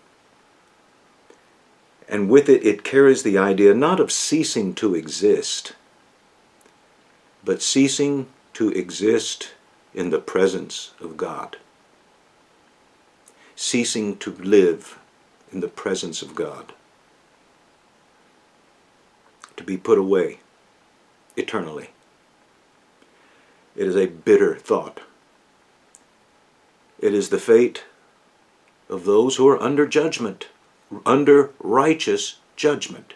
And 2.09 2.29
with 2.29 2.49
it, 2.49 2.65
it 2.65 2.85
carries 2.85 3.23
the 3.23 3.39
idea 3.39 3.75
not 3.75 4.01
of 4.01 4.13
ceasing 4.13 4.75
to 4.75 4.95
exist, 4.95 5.75
but 7.45 7.63
ceasing 7.63 8.29
to 8.55 8.71
exist 8.71 9.53
in 9.95 10.11
the 10.11 10.19
presence 10.19 10.93
of 11.01 11.17
God. 11.17 11.57
Ceasing 13.57 14.17
to 14.19 14.33
live 14.33 14.99
in 15.53 15.61
the 15.61 15.69
presence 15.69 16.23
of 16.23 16.35
God. 16.35 16.73
To 19.57 19.63
be 19.63 19.77
put 19.77 19.99
away 19.99 20.41
eternally. 21.37 21.91
It 23.77 23.87
is 23.87 23.97
a 23.97 24.07
bitter 24.07 24.55
thought. 24.55 25.01
It 27.01 27.13
is 27.13 27.29
the 27.29 27.39
fate 27.39 27.85
of 28.89 29.05
those 29.05 29.37
who 29.37 29.49
are 29.49 29.61
under 29.61 29.87
judgment, 29.87 30.49
under 31.05 31.51
righteous 31.59 32.37
judgment. 32.57 33.15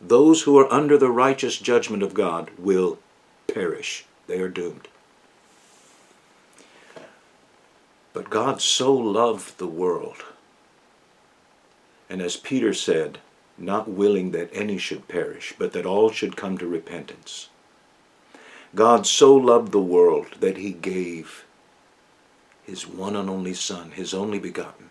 Those 0.00 0.42
who 0.42 0.58
are 0.58 0.72
under 0.72 0.96
the 0.96 1.10
righteous 1.10 1.58
judgment 1.58 2.02
of 2.02 2.14
God 2.14 2.50
will 2.58 2.98
perish. 3.46 4.06
They 4.26 4.40
are 4.40 4.48
doomed. 4.48 4.88
But 8.12 8.30
God 8.30 8.60
so 8.60 8.92
loved 8.92 9.58
the 9.58 9.66
world, 9.66 10.24
and 12.08 12.22
as 12.22 12.36
Peter 12.36 12.72
said, 12.72 13.18
not 13.56 13.88
willing 13.88 14.30
that 14.30 14.50
any 14.52 14.78
should 14.78 15.08
perish, 15.08 15.54
but 15.58 15.72
that 15.72 15.86
all 15.86 16.10
should 16.10 16.36
come 16.36 16.56
to 16.58 16.66
repentance. 16.66 17.48
God 18.74 19.06
so 19.06 19.34
loved 19.34 19.72
the 19.72 19.80
world 19.80 20.36
that 20.40 20.56
he 20.56 20.72
gave 20.72 21.44
his 22.64 22.86
one 22.86 23.16
and 23.16 23.30
only 23.30 23.54
Son, 23.54 23.92
his 23.92 24.12
only 24.12 24.38
begotten, 24.38 24.90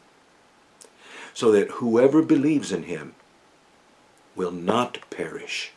so 1.34 1.52
that 1.52 1.70
whoever 1.72 2.22
believes 2.24 2.72
in 2.72 2.84
him 2.84 3.14
will 4.36 4.52
not 4.52 5.00
perish. 5.12 5.72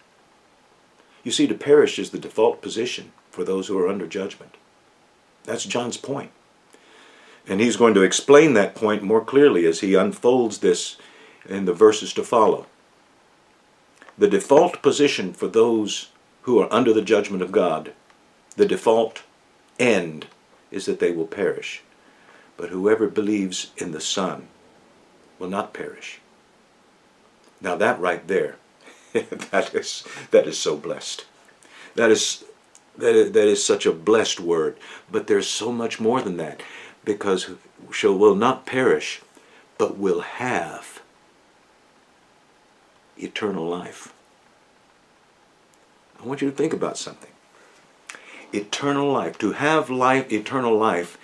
You 1.23 1.31
see, 1.31 1.47
to 1.47 1.55
perish 1.55 1.99
is 1.99 2.11
the 2.11 2.19
default 2.19 2.63
position 2.63 3.13
for 3.31 3.45
those 3.45 3.69
who 3.69 3.79
are 3.79 3.89
under 3.89 4.07
judgment. 4.07 4.57
That's 5.45 5.65
John's 5.65 5.99
point. 5.99 6.31
And 7.47 7.61
he's 7.61 7.77
going 7.77 7.95
to 7.95 8.03
explain 8.03 8.55
that 8.55 8.75
point 8.75 9.03
more 9.03 9.25
clearly 9.25 9.67
as 9.67 9.81
he 9.81 9.95
unfolds 9.95 10.59
this 10.59 10.97
in 11.47 11.65
the 11.65 11.75
verses 11.75 12.13
to 12.15 12.23
follow. 12.23 12.67
The 14.17 14.29
default 14.29 14.83
position 14.83 15.33
for 15.33 15.49
those 15.49 16.09
who 16.43 16.59
are 16.61 16.73
under 16.73 16.93
the 16.93 17.03
judgment 17.03 17.43
of 17.43 17.53
God, 17.53 17.93
the 18.57 18.67
default 18.67 19.23
end 19.79 20.27
is 20.71 20.87
that 20.87 21.01
they 21.01 21.13
will 21.13 21.27
perish. 21.27 21.83
But 22.57 22.71
whoever 22.71 23.09
believes 23.09 23.73
in 23.77 23.93
the 23.93 24.01
Son 24.01 24.49
will 25.39 25.49
not 25.49 25.73
perish. 25.73 26.21
Now 27.61 27.77
that 27.77 28.01
right 28.01 28.27
there, 28.27 28.57
that 29.13 29.75
is 29.75 30.05
that 30.31 30.47
is 30.47 30.59
so 30.59 30.77
blessed. 30.77 31.25
That 31.95 32.11
is 32.11 32.45
that 32.97 33.15
is, 33.15 33.33
that 33.33 33.47
is 33.47 33.65
such 33.65 33.87
a 33.87 33.93
blessed 33.93 34.41
word. 34.41 34.77
But 35.11 35.27
there's 35.27 35.49
so 35.49 35.73
much 35.73 36.01
more 36.01 36.21
than 36.21 36.37
that, 36.37 36.63
because 37.05 37.51
shall 37.91 38.17
will 38.17 38.35
not 38.35 38.67
perish, 38.67 39.21
but 39.79 39.99
will 39.99 40.21
have 40.21 41.03
eternal 43.17 43.67
life. 43.67 44.13
I 46.23 46.27
want 46.27 46.43
you 46.43 46.51
to 46.51 46.57
think 46.57 46.73
about 46.73 46.99
something. 46.99 47.31
Eternal 48.53 49.11
life. 49.11 49.39
To 49.39 49.53
have 49.53 49.89
life, 49.89 50.31
eternal 50.33 50.77
life, 50.77 51.17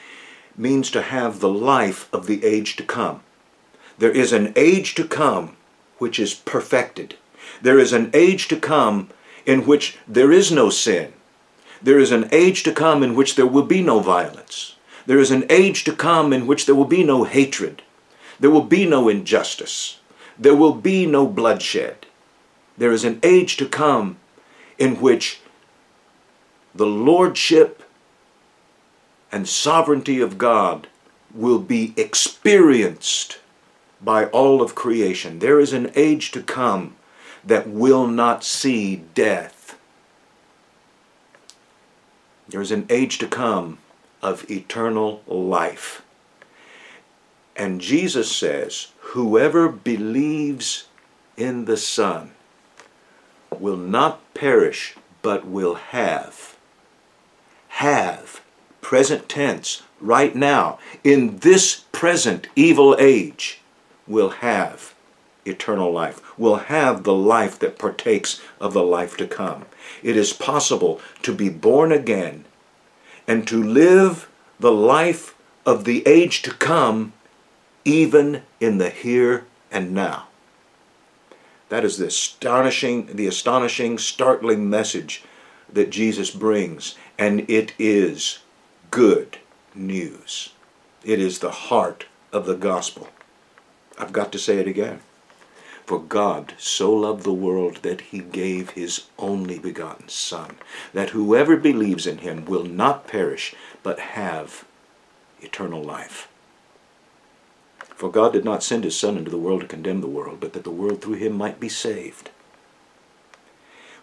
means 0.56 0.90
to 0.90 1.02
have 1.02 1.40
the 1.40 1.50
life 1.50 2.08
of 2.12 2.26
the 2.26 2.44
age 2.44 2.76
to 2.76 2.82
come. 2.82 3.20
There 3.98 4.10
is 4.10 4.32
an 4.32 4.52
age 4.56 4.94
to 4.94 5.06
come 5.06 5.56
which 5.98 6.18
is 6.18 6.34
perfected. 6.34 7.16
There 7.60 7.78
is 7.78 7.92
an 7.92 8.10
age 8.14 8.48
to 8.48 8.56
come 8.56 9.10
in 9.44 9.66
which 9.66 9.98
there 10.08 10.32
is 10.32 10.50
no 10.50 10.70
sin. 10.70 11.12
There 11.82 11.98
is 11.98 12.12
an 12.12 12.28
age 12.32 12.62
to 12.64 12.72
come 12.72 13.02
in 13.02 13.14
which 13.14 13.36
there 13.36 13.46
will 13.46 13.64
be 13.64 13.82
no 13.82 14.00
violence. 14.00 14.76
There 15.04 15.18
is 15.18 15.30
an 15.30 15.44
age 15.50 15.84
to 15.84 15.92
come 15.92 16.32
in 16.32 16.46
which 16.46 16.66
there 16.66 16.74
will 16.74 16.86
be 16.86 17.04
no 17.04 17.24
hatred. 17.24 17.82
There 18.40 18.50
will 18.50 18.62
be 18.64 18.86
no 18.86 19.08
injustice. 19.08 20.00
There 20.38 20.56
will 20.56 20.74
be 20.74 21.06
no 21.06 21.26
bloodshed. 21.26 22.06
There 22.76 22.92
is 22.92 23.04
an 23.04 23.20
age 23.22 23.56
to 23.58 23.66
come 23.66 24.18
in 24.78 25.00
which 25.00 25.40
the 26.74 26.86
lordship 26.86 27.82
and 29.32 29.48
sovereignty 29.48 30.20
of 30.20 30.38
God 30.38 30.88
will 31.34 31.58
be 31.58 31.94
experienced 31.96 33.38
by 34.00 34.26
all 34.26 34.62
of 34.62 34.74
creation. 34.74 35.38
There 35.38 35.58
is 35.58 35.72
an 35.72 35.90
age 35.94 36.30
to 36.32 36.42
come 36.42 36.96
that 37.44 37.68
will 37.68 38.06
not 38.06 38.44
see 38.44 38.96
death. 39.14 39.78
There 42.48 42.60
is 42.60 42.70
an 42.70 42.86
age 42.88 43.18
to 43.18 43.26
come 43.26 43.78
of 44.22 44.50
eternal 44.50 45.22
life. 45.26 46.02
And 47.56 47.80
Jesus 47.80 48.34
says, 48.34 48.88
Whoever 49.12 49.68
believes 49.68 50.86
in 51.36 51.64
the 51.64 51.76
Son 51.76 52.32
will 53.50 53.76
not 53.76 54.20
perish, 54.34 54.96
but 55.22 55.46
will 55.46 55.74
have. 55.74 56.56
Have 57.68 58.40
present 58.80 59.28
tense, 59.28 59.82
right 60.00 60.34
now, 60.34 60.78
in 61.02 61.38
this 61.38 61.84
present 61.92 62.46
evil 62.54 62.96
age, 62.98 63.60
will 64.06 64.30
have 64.30 64.94
eternal 65.44 65.92
life, 65.92 66.20
will 66.38 66.56
have 66.56 67.02
the 67.02 67.14
life 67.14 67.58
that 67.58 67.78
partakes 67.78 68.40
of 68.60 68.72
the 68.72 68.82
life 68.82 69.16
to 69.16 69.26
come. 69.26 69.64
It 70.02 70.16
is 70.16 70.32
possible 70.32 71.00
to 71.22 71.34
be 71.34 71.48
born 71.48 71.92
again 71.92 72.44
and 73.26 73.46
to 73.48 73.62
live 73.62 74.28
the 74.58 74.72
life 74.72 75.34
of 75.64 75.84
the 75.84 76.06
age 76.06 76.42
to 76.42 76.52
come 76.52 77.12
even 77.84 78.42
in 78.60 78.78
the 78.78 78.90
here 78.90 79.44
and 79.70 79.92
now. 79.92 80.28
That 81.68 81.84
is 81.84 81.98
the 81.98 82.06
astonishing, 82.06 83.16
the 83.16 83.26
astonishing, 83.26 83.98
startling 83.98 84.70
message 84.70 85.24
that 85.72 85.90
Jesus 85.90 86.30
brings, 86.30 86.96
and 87.18 87.48
it 87.50 87.72
is 87.78 88.38
good 88.90 89.38
news. 89.74 90.52
It 91.04 91.20
is 91.20 91.40
the 91.40 91.50
heart 91.50 92.06
of 92.32 92.46
the 92.46 92.54
gospel. 92.54 93.08
I've 93.98 94.12
got 94.12 94.30
to 94.32 94.38
say 94.38 94.58
it 94.58 94.68
again. 94.68 95.00
For 95.86 96.00
God 96.00 96.54
so 96.58 96.92
loved 96.92 97.22
the 97.22 97.32
world 97.32 97.76
that 97.82 98.00
he 98.00 98.18
gave 98.18 98.70
his 98.70 99.06
only 99.18 99.58
begotten 99.58 100.08
Son, 100.08 100.56
that 100.92 101.10
whoever 101.10 101.56
believes 101.56 102.06
in 102.06 102.18
him 102.18 102.44
will 102.44 102.64
not 102.64 103.06
perish, 103.06 103.54
but 103.82 104.00
have 104.00 104.64
eternal 105.40 105.82
life. 105.82 106.28
For 107.96 108.10
God 108.10 108.34
did 108.34 108.44
not 108.44 108.62
send 108.62 108.84
his 108.84 108.96
Son 108.96 109.16
into 109.16 109.30
the 109.30 109.38
world 109.38 109.62
to 109.62 109.66
condemn 109.66 110.02
the 110.02 110.06
world, 110.06 110.38
but 110.38 110.52
that 110.52 110.64
the 110.64 110.70
world 110.70 111.00
through 111.00 111.14
him 111.14 111.32
might 111.32 111.58
be 111.58 111.70
saved. 111.70 112.30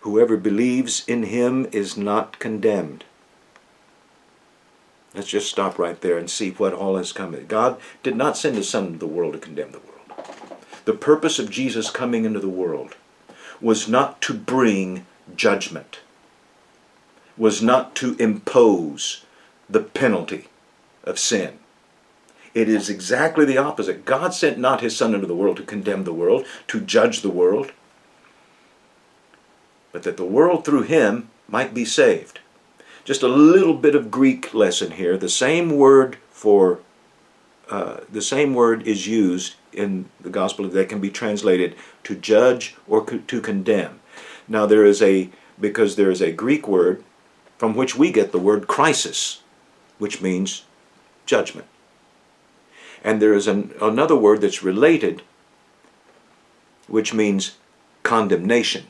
Whoever 0.02 0.36
believes 0.36 1.08
in 1.08 1.24
him 1.24 1.68
is 1.72 1.96
not 1.96 2.40
condemned. 2.40 3.06
Let's 5.14 5.30
just 5.30 5.48
stop 5.48 5.78
right 5.78 6.02
there 6.02 6.18
and 6.18 6.28
see 6.28 6.50
what 6.50 6.74
all 6.74 6.98
has 6.98 7.12
come. 7.12 7.38
God 7.46 7.80
did 8.02 8.16
not 8.16 8.36
send 8.36 8.56
his 8.56 8.68
Son 8.68 8.88
into 8.88 9.00
the 9.00 9.06
world 9.06 9.34
to 9.34 9.40
condemn 9.40 9.72
the 9.72 9.80
world. 9.80 10.28
The 10.86 10.94
purpose 10.94 11.38
of 11.38 11.52
Jesus 11.52 11.92
coming 11.92 12.26
into 12.26 12.40
the 12.40 12.50
world 12.50 12.96
was 13.62 13.88
not 13.88 14.22
to 14.24 14.34
bring 14.34 15.06
judgment, 15.36 16.00
was 17.38 17.62
not 17.62 17.94
to 17.98 18.16
impose 18.18 19.24
the 19.70 19.82
penalty 19.82 20.48
of 21.04 21.20
sin. 21.20 21.60
It 22.54 22.70
is 22.70 22.90
exactly 22.90 23.46
the 23.46 23.58
opposite. 23.58 24.06
God 24.06 24.34
sent 24.34 24.60
not 24.60 24.82
his 24.82 24.96
Son 24.96 25.16
into 25.16 25.28
the 25.28 25.36
world 25.36 25.58
to 25.58 25.64
condemn 25.64 26.04
the 26.04 26.14
world, 26.14 26.46
to 26.68 26.80
judge 26.80 27.22
the 27.22 27.30
world, 27.30 27.72
but 29.92 30.04
that 30.04 30.18
the 30.18 30.26
world 30.26 30.64
through 30.64 30.84
him 30.84 31.30
might 31.48 31.74
be 31.74 31.86
saved. 31.86 32.40
Just 33.04 33.24
a 33.24 33.28
little 33.28 33.74
bit 33.74 33.96
of 33.96 34.12
Greek 34.12 34.54
lesson 34.54 34.92
here. 34.92 35.18
The 35.18 35.30
same 35.30 35.78
word 35.78 36.18
for 36.30 36.80
uh, 37.70 38.02
the 38.12 38.22
same 38.22 38.54
word 38.54 38.86
is 38.88 39.08
used 39.08 39.56
in 39.72 40.10
the 40.22 40.30
gospel 40.30 40.68
that 40.68 40.90
can 40.90 41.00
be 41.00 41.10
translated 41.10 41.76
to 42.04 42.16
judge 42.16 42.76
or 42.88 43.06
to 43.06 43.42
condemn. 43.42 44.00
Now 44.48 44.66
there 44.66 44.86
is 44.86 45.02
a 45.02 45.30
because 45.60 45.96
there 45.96 46.12
is 46.12 46.22
a 46.22 46.32
Greek 46.32 46.68
word 46.68 47.04
from 47.58 47.76
which 47.76 47.96
we 47.96 48.12
get 48.12 48.32
the 48.32 48.40
word 48.40 48.68
crisis, 48.68 49.42
which 49.98 50.22
means 50.22 50.66
judgment. 51.26 51.68
And 53.04 53.22
there 53.22 53.34
is 53.34 53.48
an, 53.48 53.74
another 53.82 54.16
word 54.16 54.42
that's 54.42 54.64
related, 54.64 55.22
which 56.88 57.14
means 57.14 57.58
condemnation. 58.04 58.86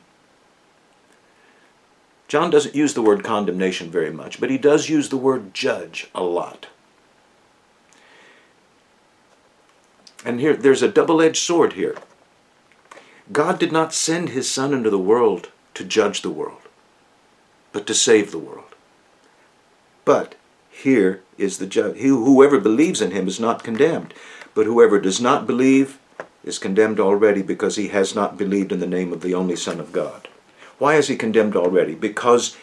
John 2.28 2.50
doesn't 2.50 2.76
use 2.76 2.94
the 2.94 3.02
word 3.02 3.24
condemnation 3.24 3.92
very 3.92 4.12
much, 4.12 4.40
but 4.40 4.50
he 4.50 4.58
does 4.58 4.90
use 4.90 5.10
the 5.10 5.18
word 5.18 5.54
judge 5.54 6.10
a 6.16 6.24
lot. 6.24 6.68
And 10.26 10.40
here, 10.40 10.56
there's 10.56 10.82
a 10.82 10.88
double 10.88 11.22
edged 11.22 11.42
sword 11.42 11.74
here. 11.74 11.98
God 13.32 13.60
did 13.60 13.72
not 13.72 13.94
send 13.94 14.30
his 14.30 14.50
Son 14.50 14.74
into 14.74 14.90
the 14.90 15.00
world 15.00 15.50
to 15.74 15.84
judge 15.84 16.22
the 16.22 16.30
world, 16.30 16.62
but 17.72 17.88
to 17.88 17.94
save 17.94 18.32
the 18.32 18.40
world. 18.40 18.76
But 20.06 20.36
here 20.70 21.23
is 21.38 21.58
the 21.58 21.66
judge. 21.66 21.98
whoever 21.98 22.60
believes 22.60 23.02
in 23.02 23.12
him 23.12 23.28
is 23.28 23.40
not 23.40 23.64
condemned, 23.64 24.14
but 24.54 24.66
whoever 24.66 25.00
does 25.00 25.20
not 25.20 25.48
believe 25.48 26.00
is 26.44 26.60
condemned 26.60 27.00
already 27.00 27.42
because 27.42 27.76
he 27.76 27.90
has 27.90 28.14
not 28.14 28.38
believed 28.38 28.72
in 28.72 28.80
the 28.80 28.88
name 28.88 29.14
of 29.14 29.22
the 29.22 29.34
only 29.34 29.56
Son 29.56 29.80
of 29.80 29.92
God. 29.92 30.28
Why 30.78 30.96
is 30.96 31.08
he 31.08 31.16
condemned 31.16 31.56
already? 31.56 31.96
Because 31.96 32.58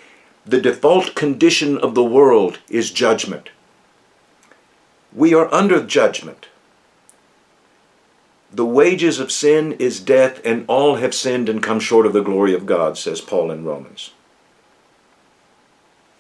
the 0.45 0.61
default 0.61 1.15
condition 1.15 1.79
of 1.79 1.95
the 1.95 2.05
world 2.05 2.59
is 2.69 2.91
judgment. 2.91 3.51
We 5.13 5.35
are 5.35 5.53
under 5.53 5.85
judgment. 5.85 6.49
The 8.53 8.67
wages 8.67 9.21
of 9.21 9.31
sin 9.31 9.73
is 9.73 10.01
death, 10.01 10.41
and 10.45 10.65
all 10.67 10.97
have 10.97 11.15
sinned 11.15 11.49
and 11.49 11.63
come 11.63 11.79
short 11.79 12.05
of 12.05 12.13
the 12.13 12.23
glory 12.23 12.53
of 12.53 12.67
God, 12.67 12.99
says 12.99 13.21
Paul 13.21 13.51
in 13.51 13.65
Romans. 13.65 14.13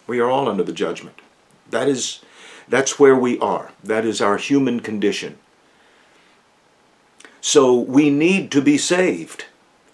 We 0.06 0.20
are 0.20 0.30
all 0.30 0.48
under 0.48 0.62
the 0.62 0.72
judgment. 0.72 1.20
That 1.70 1.88
is, 1.88 2.20
that's 2.70 2.98
where 2.98 3.16
we 3.16 3.38
are. 3.40 3.72
That 3.82 4.06
is 4.06 4.20
our 4.20 4.36
human 4.36 4.80
condition. 4.80 5.38
So 7.40 7.74
we 7.74 8.10
need 8.10 8.52
to 8.52 8.62
be 8.62 8.78
saved 8.78 9.46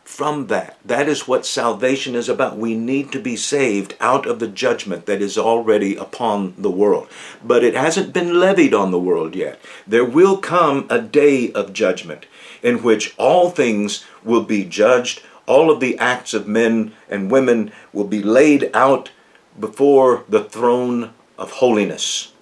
from 0.05 0.49
that. 0.49 0.79
That 0.85 1.09
is 1.09 1.27
what 1.27 1.47
salvation 1.47 2.15
is 2.15 2.29
about. 2.29 2.59
We 2.59 2.75
need 2.75 3.13
to 3.13 3.19
be 3.19 3.35
saved 3.35 3.97
out 3.99 4.27
of 4.27 4.41
the 4.41 4.49
judgment 4.49 5.07
that 5.07 5.23
is 5.23 5.39
already 5.39 5.97
upon 5.97 6.55
the 6.59 6.71
world. 6.71 7.09
But 7.43 7.65
it 7.65 7.75
hasn't 7.75 8.13
been 8.13 8.39
levied 8.39 8.75
on 8.75 8.91
the 8.91 9.01
world 9.01 9.35
yet. 9.35 9.59
There 9.87 10.05
will 10.05 10.37
come 10.37 10.87
a 10.91 11.01
day 11.01 11.53
of 11.53 11.73
judgment 11.73 12.27
in 12.63 12.83
which 12.83 13.15
all 13.17 13.51
things 13.51 14.05
will 14.23 14.43
be 14.43 14.65
judged. 14.65 15.23
All 15.47 15.71
of 15.71 15.81
the 15.81 15.97
acts 15.99 16.35
of 16.35 16.47
men 16.47 16.93
and 17.09 17.31
women 17.31 17.73
will 17.93 18.07
be 18.07 18.23
laid 18.23 18.71
out 18.75 19.11
before 19.59 20.25
the 20.29 20.45
throne 20.45 21.13
of 21.39 21.53
holiness. 21.53 22.33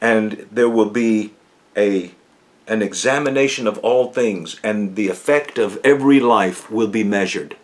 And 0.00 0.46
there 0.50 0.68
will 0.68 0.90
be 0.90 1.34
a, 1.76 2.12
an 2.66 2.82
examination 2.82 3.66
of 3.66 3.78
all 3.78 4.12
things, 4.12 4.58
and 4.62 4.96
the 4.96 5.08
effect 5.08 5.58
of 5.58 5.78
every 5.84 6.20
life 6.20 6.70
will 6.70 6.88
be 6.88 7.04
measured 7.04 7.56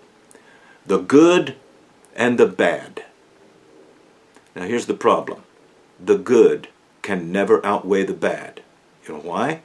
the 0.87 0.99
good 0.99 1.57
and 2.15 2.39
the 2.39 2.47
bad. 2.47 3.05
Now, 4.55 4.63
here's 4.63 4.87
the 4.87 4.95
problem 4.95 5.43
the 5.99 6.19
good 6.19 6.69
can 7.03 7.33
never 7.33 7.65
outweigh 7.65 8.05
the 8.05 8.15
bad. 8.15 8.63
You 9.07 9.15
know 9.15 9.21
why? 9.21 9.63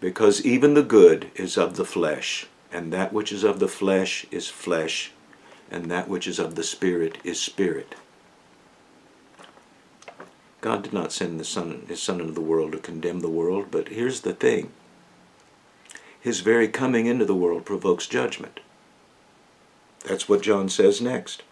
Because 0.00 0.44
even 0.44 0.74
the 0.74 0.82
good 0.82 1.30
is 1.34 1.56
of 1.56 1.76
the 1.76 1.84
flesh, 1.84 2.46
and 2.72 2.92
that 2.92 3.12
which 3.12 3.32
is 3.32 3.44
of 3.44 3.58
the 3.58 3.68
flesh 3.68 4.26
is 4.30 4.48
flesh, 4.48 5.12
and 5.70 5.90
that 5.90 6.08
which 6.08 6.26
is 6.26 6.38
of 6.38 6.54
the 6.54 6.62
spirit 6.62 7.18
is 7.24 7.40
spirit. 7.40 7.94
God 10.60 10.82
did 10.82 10.92
not 10.92 11.12
send 11.12 11.44
son, 11.46 11.84
his 11.88 12.02
Son 12.02 12.20
into 12.20 12.32
the 12.32 12.40
world 12.40 12.72
to 12.72 12.78
condemn 12.78 13.20
the 13.20 13.28
world, 13.28 13.66
but 13.70 13.88
here's 13.88 14.22
the 14.22 14.32
thing. 14.32 14.70
His 16.20 16.40
very 16.40 16.66
coming 16.66 17.06
into 17.06 17.24
the 17.24 17.34
world 17.34 17.64
provokes 17.64 18.06
judgment. 18.06 18.60
That's 20.04 20.28
what 20.28 20.42
John 20.42 20.68
says 20.68 21.00
next. 21.00 21.42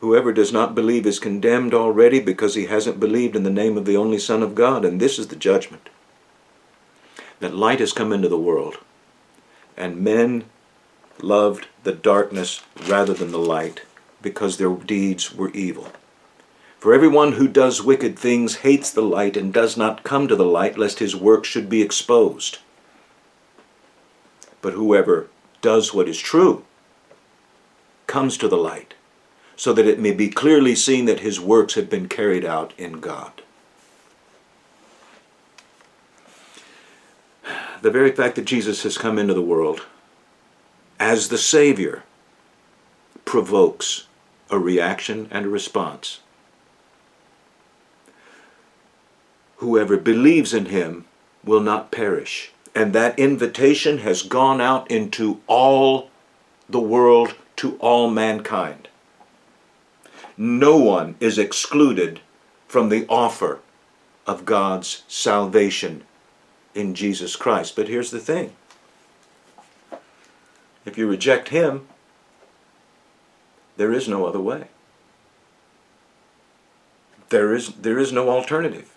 Whoever 0.00 0.32
does 0.32 0.52
not 0.52 0.74
believe 0.74 1.06
is 1.06 1.18
condemned 1.18 1.72
already 1.72 2.20
because 2.20 2.54
he 2.54 2.66
hasn't 2.66 3.00
believed 3.00 3.36
in 3.36 3.44
the 3.44 3.50
name 3.50 3.78
of 3.78 3.86
the 3.86 3.96
only 3.96 4.18
Son 4.18 4.42
of 4.42 4.54
God, 4.54 4.84
and 4.84 5.00
this 5.00 5.18
is 5.18 5.28
the 5.28 5.36
judgment. 5.36 5.88
That 7.40 7.54
light 7.54 7.80
has 7.80 7.92
come 7.92 8.12
into 8.12 8.28
the 8.28 8.38
world, 8.38 8.78
and 9.76 10.02
men 10.02 10.44
loved 11.20 11.68
the 11.84 11.92
darkness 11.92 12.62
rather 12.86 13.14
than 13.14 13.30
the 13.30 13.38
light 13.38 13.82
because 14.20 14.56
their 14.56 14.74
deeds 14.74 15.34
were 15.34 15.50
evil. 15.50 15.88
For 16.82 16.92
everyone 16.92 17.34
who 17.34 17.46
does 17.46 17.80
wicked 17.80 18.18
things 18.18 18.56
hates 18.56 18.90
the 18.90 19.02
light 19.02 19.36
and 19.36 19.52
does 19.52 19.76
not 19.76 20.02
come 20.02 20.26
to 20.26 20.34
the 20.34 20.44
light, 20.44 20.76
lest 20.76 20.98
his 20.98 21.14
work 21.14 21.44
should 21.44 21.68
be 21.68 21.80
exposed. 21.80 22.58
But 24.60 24.72
whoever 24.72 25.28
does 25.60 25.94
what 25.94 26.08
is 26.08 26.18
true 26.18 26.64
comes 28.08 28.36
to 28.38 28.48
the 28.48 28.56
light, 28.56 28.94
so 29.54 29.72
that 29.72 29.86
it 29.86 30.00
may 30.00 30.10
be 30.10 30.28
clearly 30.28 30.74
seen 30.74 31.04
that 31.04 31.20
his 31.20 31.38
works 31.38 31.74
have 31.74 31.88
been 31.88 32.08
carried 32.08 32.44
out 32.44 32.72
in 32.76 32.94
God. 32.94 33.42
The 37.80 37.92
very 37.92 38.10
fact 38.10 38.34
that 38.34 38.44
Jesus 38.44 38.82
has 38.82 38.98
come 38.98 39.20
into 39.20 39.34
the 39.34 39.40
world 39.40 39.86
as 40.98 41.28
the 41.28 41.38
Savior 41.38 42.02
provokes 43.24 44.08
a 44.50 44.58
reaction 44.58 45.28
and 45.30 45.46
a 45.46 45.48
response. 45.48 46.21
Whoever 49.62 49.96
believes 49.96 50.52
in 50.52 50.66
him 50.66 51.04
will 51.44 51.60
not 51.60 51.92
perish. 51.92 52.52
And 52.74 52.92
that 52.92 53.18
invitation 53.18 53.98
has 53.98 54.22
gone 54.22 54.60
out 54.60 54.90
into 54.90 55.40
all 55.46 56.10
the 56.68 56.80
world, 56.80 57.34
to 57.56 57.76
all 57.76 58.10
mankind. 58.10 58.88
No 60.36 60.76
one 60.76 61.14
is 61.20 61.38
excluded 61.38 62.20
from 62.66 62.88
the 62.88 63.06
offer 63.08 63.60
of 64.26 64.44
God's 64.44 65.04
salvation 65.06 66.02
in 66.74 66.94
Jesus 66.94 67.36
Christ. 67.36 67.76
But 67.76 67.88
here's 67.88 68.10
the 68.10 68.18
thing 68.18 68.52
if 70.84 70.98
you 70.98 71.06
reject 71.06 71.50
Him, 71.50 71.86
there 73.76 73.92
is 73.92 74.08
no 74.08 74.26
other 74.26 74.40
way. 74.40 74.68
There 77.28 77.54
is, 77.54 77.68
there 77.74 77.98
is 77.98 78.12
no 78.12 78.28
alternative. 78.28 78.91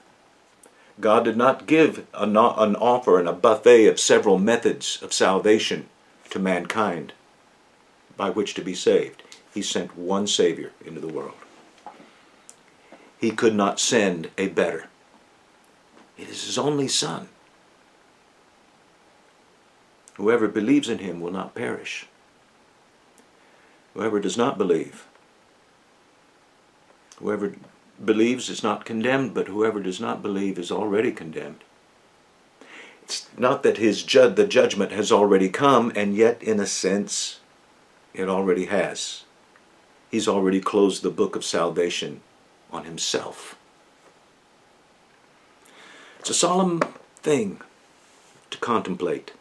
God 1.00 1.26
did 1.26 1.36
not 1.36 1.68
give 1.68 2.08
an 2.14 2.38
offer 2.38 3.20
and 3.20 3.28
a 3.28 3.34
buffet 3.34 3.88
of 3.88 4.00
several 4.00 4.40
methods 4.40 5.02
of 5.02 5.12
salvation 5.14 5.90
to 6.30 6.40
mankind 6.40 7.14
by 8.16 8.30
which 8.30 8.54
to 8.54 8.62
be 8.62 8.74
saved. 8.74 9.22
He 9.54 9.62
sent 9.62 9.98
one 9.98 10.28
Savior 10.28 10.72
into 10.86 11.02
the 11.02 11.08
world. 11.08 11.36
He 13.20 13.32
could 13.32 13.56
not 13.56 13.80
send 13.80 14.30
a 14.38 14.48
better. 14.48 14.88
It 16.18 16.30
is 16.30 16.46
his 16.46 16.58
only 16.58 16.88
Son. 16.88 17.30
Whoever 20.16 20.48
believes 20.48 20.88
in 20.88 21.00
him 21.00 21.20
will 21.20 21.32
not 21.32 21.56
perish. 21.56 22.08
Whoever 23.94 24.20
does 24.20 24.38
not 24.38 24.58
believe, 24.58 25.08
whoever 27.18 27.54
believes 28.04 28.50
is 28.50 28.64
not 28.64 28.86
condemned, 28.86 29.34
but 29.34 29.48
whoever 29.48 29.80
does 29.80 30.00
not 30.00 30.22
believe 30.22 30.58
is 30.58 30.72
already 30.72 31.12
condemned. 31.12 31.64
It's 33.04 33.28
not 33.38 33.64
that 33.64 33.78
his 33.78 34.04
ju- 34.04 34.30
the 34.30 34.48
judgment 34.48 34.92
has 34.92 35.12
already 35.12 35.50
come, 35.50 35.92
and 35.96 36.16
yet, 36.16 36.42
in 36.42 36.60
a 36.60 36.66
sense, 36.66 37.40
it 38.14 38.28
already 38.28 38.66
has. 38.66 39.24
He's 40.10 40.28
already 40.28 40.60
closed 40.60 41.04
the 41.04 41.10
book 41.10 41.36
of 41.36 41.46
salvation 41.46 42.22
on 42.72 42.86
himself. 42.86 43.58
It's 46.20 46.30
a 46.32 46.34
solemn 46.34 46.82
thing 47.18 47.62
to 48.50 48.58
contemplate. 48.58 49.32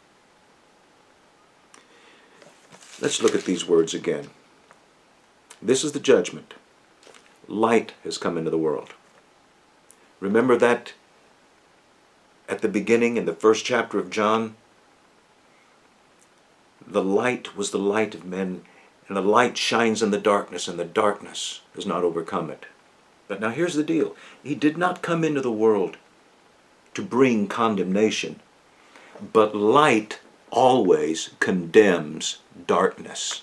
Let's 3.00 3.22
look 3.22 3.34
at 3.34 3.44
these 3.44 3.66
words 3.66 3.94
again. 3.94 4.28
This 5.62 5.82
is 5.82 5.92
the 5.92 6.00
judgment. 6.00 6.54
Light 7.48 7.92
has 8.04 8.18
come 8.18 8.38
into 8.38 8.50
the 8.50 8.58
world. 8.58 8.94
Remember 10.20 10.56
that 10.56 10.94
at 12.48 12.60
the 12.60 12.68
beginning 12.68 13.16
in 13.16 13.26
the 13.26 13.34
first 13.34 13.64
chapter 13.64 13.98
of 13.98 14.10
John? 14.10 14.56
The 16.86 17.04
light 17.04 17.56
was 17.56 17.70
the 17.70 17.78
light 17.78 18.14
of 18.14 18.24
men, 18.24 18.62
and 19.08 19.16
the 19.16 19.22
light 19.22 19.56
shines 19.56 20.02
in 20.02 20.10
the 20.10 20.18
darkness, 20.18 20.68
and 20.68 20.78
the 20.78 20.84
darkness 20.84 21.60
has 21.74 21.86
not 21.86 22.04
overcome 22.04 22.50
it. 22.50 22.66
But 23.28 23.40
now 23.40 23.50
here's 23.50 23.74
the 23.74 23.82
deal 23.82 24.14
He 24.42 24.54
did 24.54 24.76
not 24.76 25.02
come 25.02 25.24
into 25.24 25.40
the 25.40 25.52
world 25.52 25.96
to 26.94 27.02
bring 27.02 27.48
condemnation, 27.48 28.40
but 29.32 29.54
light 29.54 30.20
always 30.50 31.30
condemns 31.40 32.38
darkness. 32.66 33.42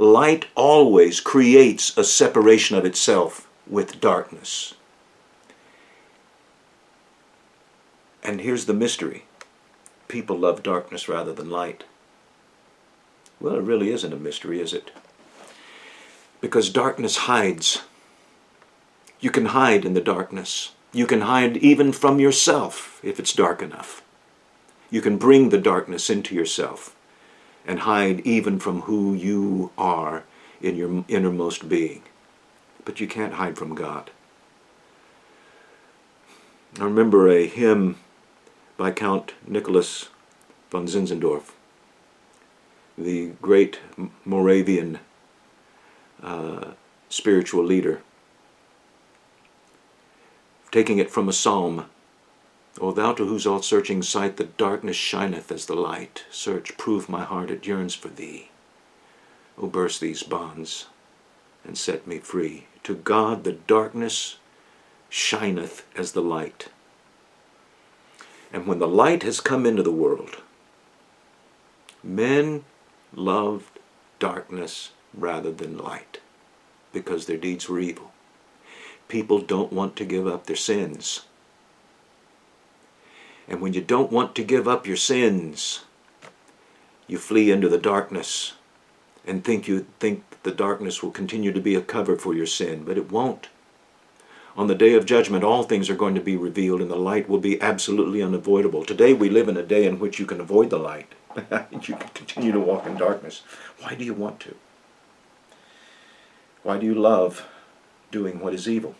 Light 0.00 0.46
always 0.54 1.20
creates 1.20 1.94
a 1.94 2.04
separation 2.04 2.74
of 2.74 2.86
itself 2.86 3.46
with 3.66 4.00
darkness. 4.00 4.72
And 8.24 8.40
here's 8.40 8.64
the 8.64 8.72
mystery 8.72 9.24
people 10.08 10.38
love 10.38 10.62
darkness 10.62 11.06
rather 11.06 11.34
than 11.34 11.50
light. 11.50 11.84
Well, 13.38 13.56
it 13.56 13.62
really 13.62 13.90
isn't 13.90 14.14
a 14.14 14.16
mystery, 14.16 14.58
is 14.58 14.72
it? 14.72 14.90
Because 16.40 16.70
darkness 16.70 17.28
hides. 17.28 17.82
You 19.20 19.30
can 19.30 19.46
hide 19.46 19.84
in 19.84 19.92
the 19.92 20.00
darkness. 20.00 20.72
You 20.94 21.06
can 21.06 21.20
hide 21.20 21.58
even 21.58 21.92
from 21.92 22.18
yourself 22.18 23.00
if 23.02 23.20
it's 23.20 23.34
dark 23.34 23.60
enough. 23.60 24.00
You 24.90 25.02
can 25.02 25.18
bring 25.18 25.50
the 25.50 25.58
darkness 25.58 26.08
into 26.08 26.34
yourself 26.34 26.96
and 27.66 27.80
hide 27.80 28.20
even 28.20 28.58
from 28.58 28.82
who 28.82 29.14
you 29.14 29.70
are 29.76 30.24
in 30.60 30.76
your 30.76 31.04
innermost 31.08 31.68
being. 31.68 32.02
But 32.84 33.00
you 33.00 33.06
can't 33.06 33.34
hide 33.34 33.56
from 33.56 33.74
God. 33.74 34.10
I 36.78 36.84
remember 36.84 37.28
a 37.28 37.46
hymn 37.46 37.96
by 38.76 38.90
Count 38.92 39.34
Nicholas 39.46 40.08
von 40.70 40.86
Zinzendorf, 40.86 41.52
the 42.96 43.32
great 43.42 43.80
Moravian 44.24 45.00
uh, 46.22 46.72
spiritual 47.08 47.64
leader, 47.64 48.02
taking 50.70 50.98
it 50.98 51.10
from 51.10 51.28
a 51.28 51.32
psalm 51.32 51.86
O 52.80 52.92
thou 52.92 53.12
to 53.12 53.26
whose 53.26 53.46
all 53.46 53.60
searching 53.60 54.02
sight 54.02 54.38
the 54.38 54.44
darkness 54.44 54.96
shineth 54.96 55.52
as 55.52 55.66
the 55.66 55.74
light, 55.74 56.24
search, 56.30 56.78
prove 56.78 57.10
my 57.10 57.24
heart, 57.24 57.50
it 57.50 57.66
yearns 57.66 57.94
for 57.94 58.08
thee. 58.08 58.48
O 59.58 59.66
burst 59.66 60.00
these 60.00 60.22
bonds 60.22 60.86
and 61.62 61.76
set 61.76 62.06
me 62.06 62.18
free. 62.18 62.66
To 62.84 62.94
God 62.94 63.44
the 63.44 63.52
darkness 63.52 64.38
shineth 65.10 65.84
as 65.94 66.12
the 66.12 66.22
light. 66.22 66.68
And 68.50 68.66
when 68.66 68.78
the 68.78 68.88
light 68.88 69.22
has 69.24 69.40
come 69.40 69.66
into 69.66 69.82
the 69.82 69.92
world, 69.92 70.38
men 72.02 72.64
loved 73.12 73.78
darkness 74.18 74.92
rather 75.12 75.52
than 75.52 75.76
light 75.76 76.20
because 76.92 77.26
their 77.26 77.36
deeds 77.36 77.68
were 77.68 77.78
evil. 77.78 78.12
People 79.08 79.40
don't 79.40 79.72
want 79.72 79.96
to 79.96 80.04
give 80.06 80.26
up 80.26 80.46
their 80.46 80.56
sins. 80.56 81.26
And 83.50 83.60
when 83.60 83.74
you 83.74 83.80
don't 83.80 84.12
want 84.12 84.36
to 84.36 84.44
give 84.44 84.68
up 84.68 84.86
your 84.86 84.96
sins, 84.96 85.84
you 87.08 87.18
flee 87.18 87.50
into 87.50 87.68
the 87.68 87.78
darkness 87.78 88.54
and 89.26 89.44
think 89.44 89.66
you 89.66 89.86
think 89.98 90.22
the 90.44 90.52
darkness 90.52 91.02
will 91.02 91.10
continue 91.10 91.52
to 91.52 91.60
be 91.60 91.74
a 91.74 91.82
cover 91.82 92.16
for 92.16 92.32
your 92.32 92.46
sin, 92.46 92.84
but 92.84 92.96
it 92.96 93.10
won't. 93.10 93.48
On 94.56 94.68
the 94.68 94.74
day 94.74 94.94
of 94.94 95.04
judgment, 95.04 95.42
all 95.42 95.64
things 95.64 95.90
are 95.90 95.96
going 95.96 96.14
to 96.14 96.20
be 96.20 96.36
revealed 96.36 96.80
and 96.80 96.90
the 96.90 96.96
light 96.96 97.28
will 97.28 97.38
be 97.38 97.60
absolutely 97.60 98.22
unavoidable. 98.22 98.84
Today, 98.84 99.12
we 99.12 99.28
live 99.28 99.48
in 99.48 99.56
a 99.56 99.62
day 99.64 99.84
in 99.84 99.98
which 99.98 100.20
you 100.20 100.26
can 100.26 100.40
avoid 100.40 100.70
the 100.70 100.78
light. 100.78 101.12
you 101.72 101.96
can 101.96 102.08
continue 102.14 102.52
to 102.52 102.60
walk 102.60 102.86
in 102.86 102.96
darkness. 102.96 103.42
Why 103.80 103.94
do 103.94 104.04
you 104.04 104.14
want 104.14 104.38
to? 104.40 104.54
Why 106.62 106.78
do 106.78 106.86
you 106.86 106.94
love 106.94 107.46
doing 108.12 108.38
what 108.38 108.54
is 108.54 108.68
evil? 108.68 108.94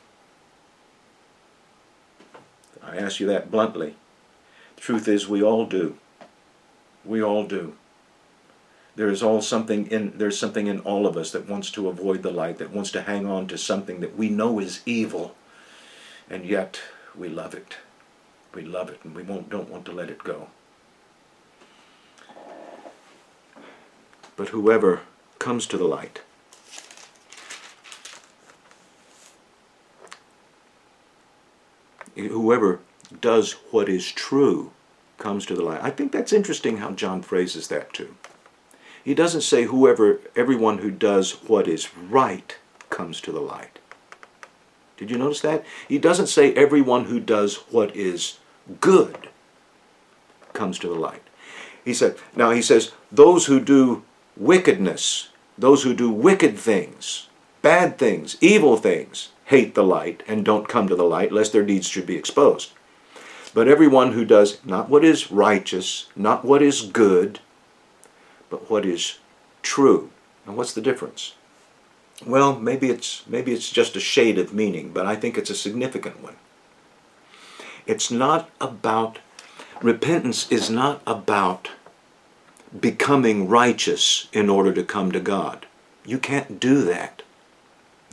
I 2.82 2.96
ask 2.96 3.20
you 3.20 3.26
that 3.28 3.50
bluntly. 3.50 3.94
Truth 4.80 5.08
is, 5.08 5.28
we 5.28 5.42
all 5.42 5.66
do. 5.66 5.98
We 7.04 7.22
all 7.22 7.44
do. 7.44 7.74
There 8.96 9.10
is 9.10 9.22
all 9.22 9.42
something 9.42 9.86
in 9.86 10.14
there's 10.16 10.38
something 10.38 10.66
in 10.66 10.80
all 10.80 11.06
of 11.06 11.16
us 11.16 11.30
that 11.32 11.48
wants 11.48 11.70
to 11.72 11.88
avoid 11.88 12.22
the 12.22 12.30
light, 12.30 12.58
that 12.58 12.72
wants 12.72 12.90
to 12.92 13.02
hang 13.02 13.26
on 13.26 13.46
to 13.48 13.58
something 13.58 14.00
that 14.00 14.16
we 14.16 14.30
know 14.30 14.58
is 14.58 14.80
evil, 14.86 15.36
and 16.28 16.44
yet 16.44 16.80
we 17.14 17.28
love 17.28 17.54
it. 17.54 17.76
We 18.54 18.62
love 18.62 18.88
it, 18.88 19.00
and 19.04 19.14
we 19.14 19.22
won't, 19.22 19.48
don't 19.48 19.70
want 19.70 19.84
to 19.84 19.92
let 19.92 20.10
it 20.10 20.24
go. 20.24 20.48
But 24.36 24.48
whoever 24.48 25.02
comes 25.38 25.66
to 25.66 25.76
the 25.76 25.84
light, 25.84 26.22
whoever 32.16 32.80
does 33.20 33.52
what 33.70 33.88
is 33.88 34.10
true 34.12 34.72
comes 35.18 35.46
to 35.46 35.54
the 35.54 35.62
light. 35.62 35.82
I 35.82 35.90
think 35.90 36.12
that's 36.12 36.32
interesting 36.32 36.78
how 36.78 36.92
John 36.92 37.22
phrases 37.22 37.68
that 37.68 37.92
too. 37.92 38.14
He 39.04 39.14
doesn't 39.14 39.42
say 39.42 39.64
whoever, 39.64 40.20
everyone 40.36 40.78
who 40.78 40.90
does 40.90 41.32
what 41.48 41.66
is 41.66 41.94
right 41.96 42.56
comes 42.90 43.20
to 43.22 43.32
the 43.32 43.40
light. 43.40 43.78
Did 44.96 45.10
you 45.10 45.16
notice 45.16 45.40
that? 45.40 45.64
He 45.88 45.98
doesn't 45.98 46.26
say 46.26 46.52
everyone 46.54 47.06
who 47.06 47.20
does 47.20 47.56
what 47.70 47.96
is 47.96 48.38
good 48.80 49.28
comes 50.52 50.78
to 50.80 50.88
the 50.88 50.94
light. 50.94 51.22
He 51.84 51.94
said, 51.94 52.16
now 52.36 52.50
he 52.50 52.60
says, 52.60 52.92
those 53.10 53.46
who 53.46 53.60
do 53.60 54.02
wickedness, 54.36 55.30
those 55.56 55.82
who 55.82 55.94
do 55.94 56.10
wicked 56.10 56.58
things, 56.58 57.28
bad 57.62 57.98
things, 57.98 58.36
evil 58.40 58.76
things, 58.76 59.30
hate 59.46 59.74
the 59.74 59.82
light 59.82 60.22
and 60.28 60.44
don't 60.44 60.68
come 60.68 60.86
to 60.88 60.94
the 60.94 61.04
light 61.04 61.32
lest 61.32 61.52
their 61.52 61.64
deeds 61.64 61.88
should 61.88 62.06
be 62.06 62.16
exposed. 62.16 62.72
But 63.52 63.68
everyone 63.68 64.12
who 64.12 64.24
does 64.24 64.64
not 64.64 64.88
what 64.88 65.04
is 65.04 65.30
righteous, 65.30 66.06
not 66.14 66.44
what 66.44 66.62
is 66.62 66.82
good, 66.82 67.40
but 68.48 68.70
what 68.70 68.84
is 68.84 69.18
true. 69.62 70.10
And 70.46 70.56
what's 70.56 70.72
the 70.72 70.80
difference? 70.80 71.34
Well, 72.26 72.58
maybe 72.58 72.90
it's 72.90 73.26
maybe 73.26 73.52
it's 73.52 73.70
just 73.70 73.96
a 73.96 74.00
shade 74.00 74.38
of 74.38 74.52
meaning, 74.54 74.92
but 74.92 75.06
I 75.06 75.16
think 75.16 75.36
it's 75.38 75.50
a 75.50 75.54
significant 75.54 76.22
one. 76.22 76.36
It's 77.86 78.10
not 78.10 78.50
about 78.60 79.18
repentance 79.82 80.50
is 80.50 80.68
not 80.68 81.02
about 81.06 81.70
becoming 82.78 83.48
righteous 83.48 84.28
in 84.32 84.48
order 84.50 84.72
to 84.72 84.84
come 84.84 85.10
to 85.12 85.20
God. 85.20 85.66
You 86.04 86.18
can't 86.18 86.60
do 86.60 86.82
that. 86.84 87.22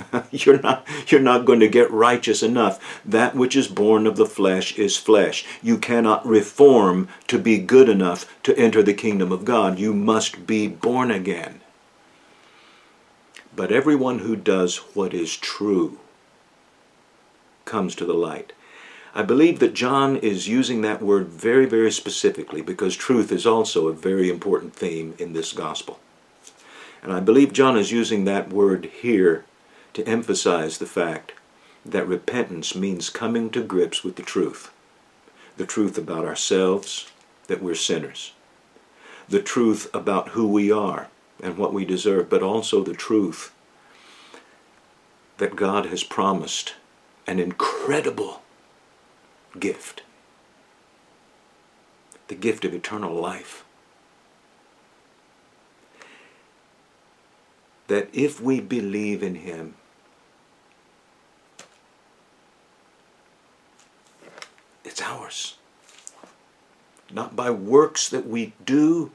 you're 0.31 0.61
not 0.61 0.85
you're 1.07 1.21
not 1.21 1.45
going 1.45 1.59
to 1.59 1.67
get 1.67 1.91
righteous 1.91 2.43
enough. 2.43 3.01
That 3.05 3.35
which 3.35 3.55
is 3.55 3.67
born 3.67 4.05
of 4.07 4.15
the 4.15 4.25
flesh 4.25 4.77
is 4.77 4.97
flesh. 4.97 5.45
You 5.61 5.77
cannot 5.77 6.25
reform 6.25 7.07
to 7.27 7.39
be 7.39 7.57
good 7.57 7.89
enough 7.89 8.25
to 8.43 8.57
enter 8.57 8.83
the 8.83 8.93
kingdom 8.93 9.31
of 9.31 9.45
god. 9.45 9.79
You 9.79 9.93
must 9.93 10.45
be 10.45 10.67
born 10.67 11.11
again. 11.11 11.61
But 13.55 13.71
everyone 13.71 14.19
who 14.19 14.35
does 14.35 14.77
what 14.93 15.13
is 15.13 15.35
true 15.35 15.99
comes 17.65 17.95
to 17.95 18.05
the 18.05 18.13
light. 18.13 18.53
I 19.15 19.23
believe 19.23 19.59
that 19.59 19.73
john 19.73 20.15
is 20.17 20.47
using 20.47 20.81
that 20.81 21.01
word 21.01 21.27
very 21.27 21.65
very 21.65 21.91
specifically 21.91 22.61
because 22.61 22.95
truth 22.95 23.31
is 23.31 23.47
also 23.47 23.87
a 23.87 23.93
very 23.93 24.29
important 24.29 24.75
theme 24.75 25.15
in 25.17 25.33
this 25.33 25.53
gospel. 25.53 25.99
And 27.01 27.11
i 27.11 27.19
believe 27.19 27.51
john 27.51 27.77
is 27.77 27.91
using 27.91 28.25
that 28.25 28.49
word 28.53 28.85
here 29.01 29.43
to 29.97 30.07
emphasize 30.07 30.77
the 30.77 30.85
fact 30.85 31.31
that 31.83 32.07
repentance 32.07 32.75
means 32.75 33.09
coming 33.09 33.49
to 33.49 33.63
grips 33.63 34.03
with 34.03 34.15
the 34.15 34.21
truth. 34.21 34.71
the 35.57 35.65
truth 35.65 35.97
about 35.97 36.23
ourselves, 36.23 37.11
that 37.47 37.63
we're 37.63 37.73
sinners, 37.73 38.33
the 39.27 39.41
truth 39.41 39.89
about 39.95 40.29
who 40.29 40.47
we 40.47 40.71
are 40.71 41.07
and 41.41 41.57
what 41.57 41.73
we 41.73 41.83
deserve, 41.83 42.29
but 42.29 42.43
also 42.43 42.83
the 42.83 42.93
truth 42.93 43.51
that 45.39 45.55
God 45.55 45.87
has 45.87 46.03
promised 46.03 46.75
an 47.25 47.39
incredible 47.39 48.43
gift 49.59 50.03
the 52.27 52.35
gift 52.35 52.65
of 52.65 52.73
eternal 52.73 53.15
life. 53.15 53.63
That 57.87 58.09
if 58.13 58.39
we 58.39 58.59
believe 58.59 59.23
in 59.23 59.35
Him, 59.35 59.75
it's 64.97 65.07
ours. 65.07 65.57
Not 67.11 67.35
by 67.35 67.51
works 67.51 68.09
that 68.09 68.27
we 68.27 68.53
do, 68.65 69.11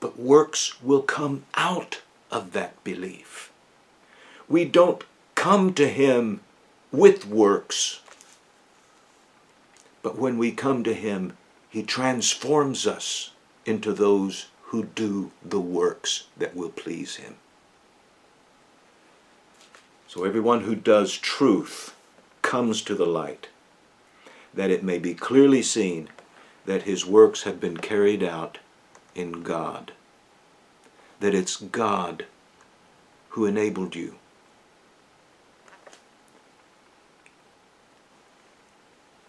but 0.00 0.18
works 0.18 0.82
will 0.82 1.02
come 1.02 1.44
out 1.54 2.02
of 2.28 2.52
that 2.52 2.82
belief. 2.82 3.52
We 4.48 4.64
don't 4.64 5.04
come 5.36 5.74
to 5.74 5.88
Him 5.88 6.40
with 6.90 7.24
works, 7.24 8.00
but 10.02 10.18
when 10.18 10.36
we 10.36 10.50
come 10.50 10.82
to 10.82 10.94
Him, 10.94 11.36
He 11.70 11.84
transforms 11.84 12.84
us 12.84 13.30
into 13.64 13.92
those 13.92 14.46
who 14.64 14.84
do 14.84 15.30
the 15.44 15.60
works 15.60 16.24
that 16.36 16.56
will 16.56 16.70
please 16.70 17.16
Him. 17.16 17.36
So 20.08 20.24
everyone 20.24 20.62
who 20.62 20.74
does 20.74 21.16
truth 21.16 21.95
comes 22.56 22.80
to 22.80 22.94
the 22.94 23.04
light, 23.04 23.48
that 24.54 24.70
it 24.70 24.82
may 24.82 24.98
be 24.98 25.12
clearly 25.12 25.60
seen 25.60 26.08
that 26.64 26.84
his 26.84 27.04
works 27.04 27.42
have 27.42 27.60
been 27.60 27.76
carried 27.76 28.22
out 28.22 28.56
in 29.14 29.42
God 29.42 29.92
that 31.20 31.34
it's 31.34 31.56
God 31.56 32.24
who 33.30 33.44
enabled 33.44 33.94
you. 33.94 34.14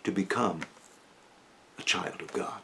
To 0.06 0.12
become 0.12 0.62
a 1.78 1.84
child 1.84 2.22
of 2.22 2.32
God. 2.32 2.62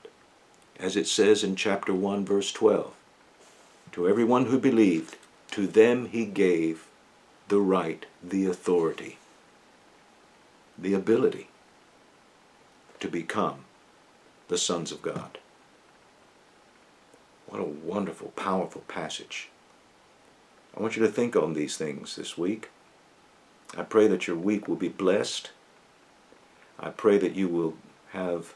As 0.79 0.95
it 0.95 1.07
says 1.07 1.43
in 1.43 1.57
chapter 1.57 1.93
1, 1.93 2.25
verse 2.25 2.53
12 2.53 2.93
To 3.91 4.07
everyone 4.07 4.45
who 4.45 4.57
believed, 4.57 5.17
to 5.51 5.67
them 5.67 6.05
he 6.05 6.25
gave 6.25 6.87
the 7.49 7.59
right, 7.59 8.05
the 8.23 8.45
authority, 8.45 9.17
the 10.83 10.93
ability 10.93 11.47
to 12.99 13.07
become 13.07 13.65
the 14.49 14.57
sons 14.57 14.91
of 14.91 15.01
God. 15.01 15.39
What 17.47 17.61
a 17.61 17.63
wonderful, 17.63 18.29
powerful 18.35 18.81
passage. 18.87 19.49
I 20.75 20.81
want 20.81 20.95
you 20.97 21.03
to 21.03 21.11
think 21.11 21.35
on 21.35 21.53
these 21.53 21.77
things 21.77 22.15
this 22.15 22.37
week. 22.37 22.69
I 23.77 23.83
pray 23.83 24.07
that 24.07 24.27
your 24.27 24.35
week 24.35 24.67
will 24.67 24.75
be 24.75 24.89
blessed. 24.89 25.51
I 26.79 26.89
pray 26.89 27.17
that 27.17 27.35
you 27.35 27.47
will 27.47 27.75
have, 28.11 28.53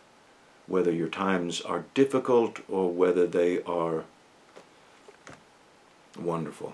whether 0.67 0.91
your 0.91 1.07
times 1.07 1.61
are 1.61 1.85
difficult 1.93 2.59
or 2.67 2.91
whether 2.91 3.25
they 3.25 3.63
are 3.63 4.03
wonderful, 6.19 6.73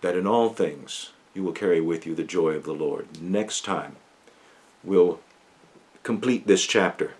that 0.00 0.14
in 0.14 0.26
all 0.26 0.50
things 0.50 1.10
you 1.36 1.42
will 1.42 1.52
carry 1.52 1.80
with 1.80 2.06
you 2.06 2.14
the 2.14 2.24
joy 2.24 2.50
of 2.50 2.64
the 2.64 2.74
Lord. 2.74 3.20
Next 3.20 3.64
time, 3.64 3.96
we'll 4.82 5.20
complete 6.02 6.46
this 6.46 6.64
chapter 6.64 7.12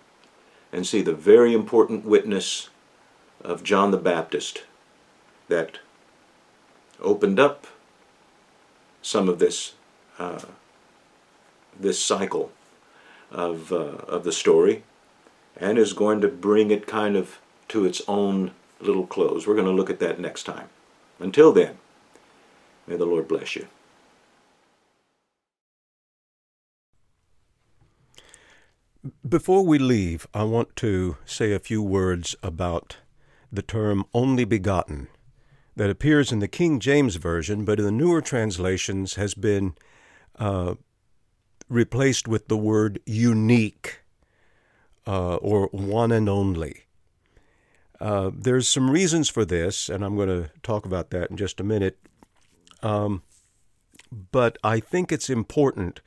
and 0.73 0.87
see 0.87 1.03
the 1.03 1.13
very 1.13 1.53
important 1.53 2.05
witness 2.05 2.71
of 3.43 3.63
John 3.63 3.91
the 3.91 3.99
Baptist 3.99 4.65
that 5.49 5.79
opened 7.01 7.39
up 7.39 7.67
some 9.03 9.29
of 9.29 9.39
this 9.39 9.75
uh, 10.19 10.41
this 11.79 12.03
cycle 12.03 12.51
of 13.31 13.71
uh, 13.71 13.77
of 14.09 14.25
the 14.25 14.33
story, 14.33 14.83
and 15.57 15.79
is 15.79 15.93
going 15.93 16.21
to 16.23 16.29
bring 16.29 16.71
it 16.71 16.87
kind 16.87 17.17
of 17.17 17.39
to 17.69 17.85
its 17.85 18.01
own 18.09 18.53
little 18.81 19.07
close. 19.07 19.47
We're 19.47 19.55
going 19.55 19.67
to 19.67 19.73
look 19.73 19.91
at 19.91 20.01
that 20.01 20.19
next 20.19 20.45
time. 20.45 20.69
Until 21.21 21.53
then, 21.53 21.77
may 22.87 22.97
the 22.97 23.05
Lord 23.05 23.29
bless 23.29 23.57
you. 23.57 23.67
Before 29.29 29.65
we 29.65 29.79
leave, 29.79 30.27
I 30.33 30.45
want 30.45 30.75
to 30.77 31.17
say 31.25 31.53
a 31.53 31.59
few 31.59 31.83
words 31.83 32.35
about 32.43 32.97
the 33.53 33.63
term 33.63 34.05
only 34.15 34.45
begotten 34.45 35.09
that 35.77 35.91
appears 35.91 36.33
in 36.33 36.39
the 36.39 36.49
King 36.49 36.81
James 36.81 37.17
Version, 37.17 37.65
but 37.65 37.79
in 37.79 37.85
the 37.85 37.93
newer 37.93 38.23
translations 38.23 39.15
has 39.15 39.35
been 39.35 39.75
uh, 40.39 40.75
replaced 41.69 42.27
with 42.27 42.49
the 42.49 42.57
word 42.57 43.01
unique 43.05 44.01
uh, 45.07 45.37
or 45.37 45.69
one 45.73 46.11
and 46.11 46.29
only. 46.29 46.85
Uh, 48.01 48.31
there's 48.35 48.67
some 48.67 48.91
reasons 48.91 49.29
for 49.29 49.45
this, 49.45 49.89
and 49.89 50.05
I'm 50.05 50.17
going 50.17 50.29
to 50.29 50.51
talk 50.63 50.87
about 50.87 51.11
that 51.11 51.31
in 51.31 51.37
just 51.37 51.61
a 51.61 51.65
minute. 51.65 51.99
Um, 52.83 53.23
but 54.11 54.57
I 54.65 54.81
think 54.81 55.13
it's 55.13 55.31
important 55.31 56.01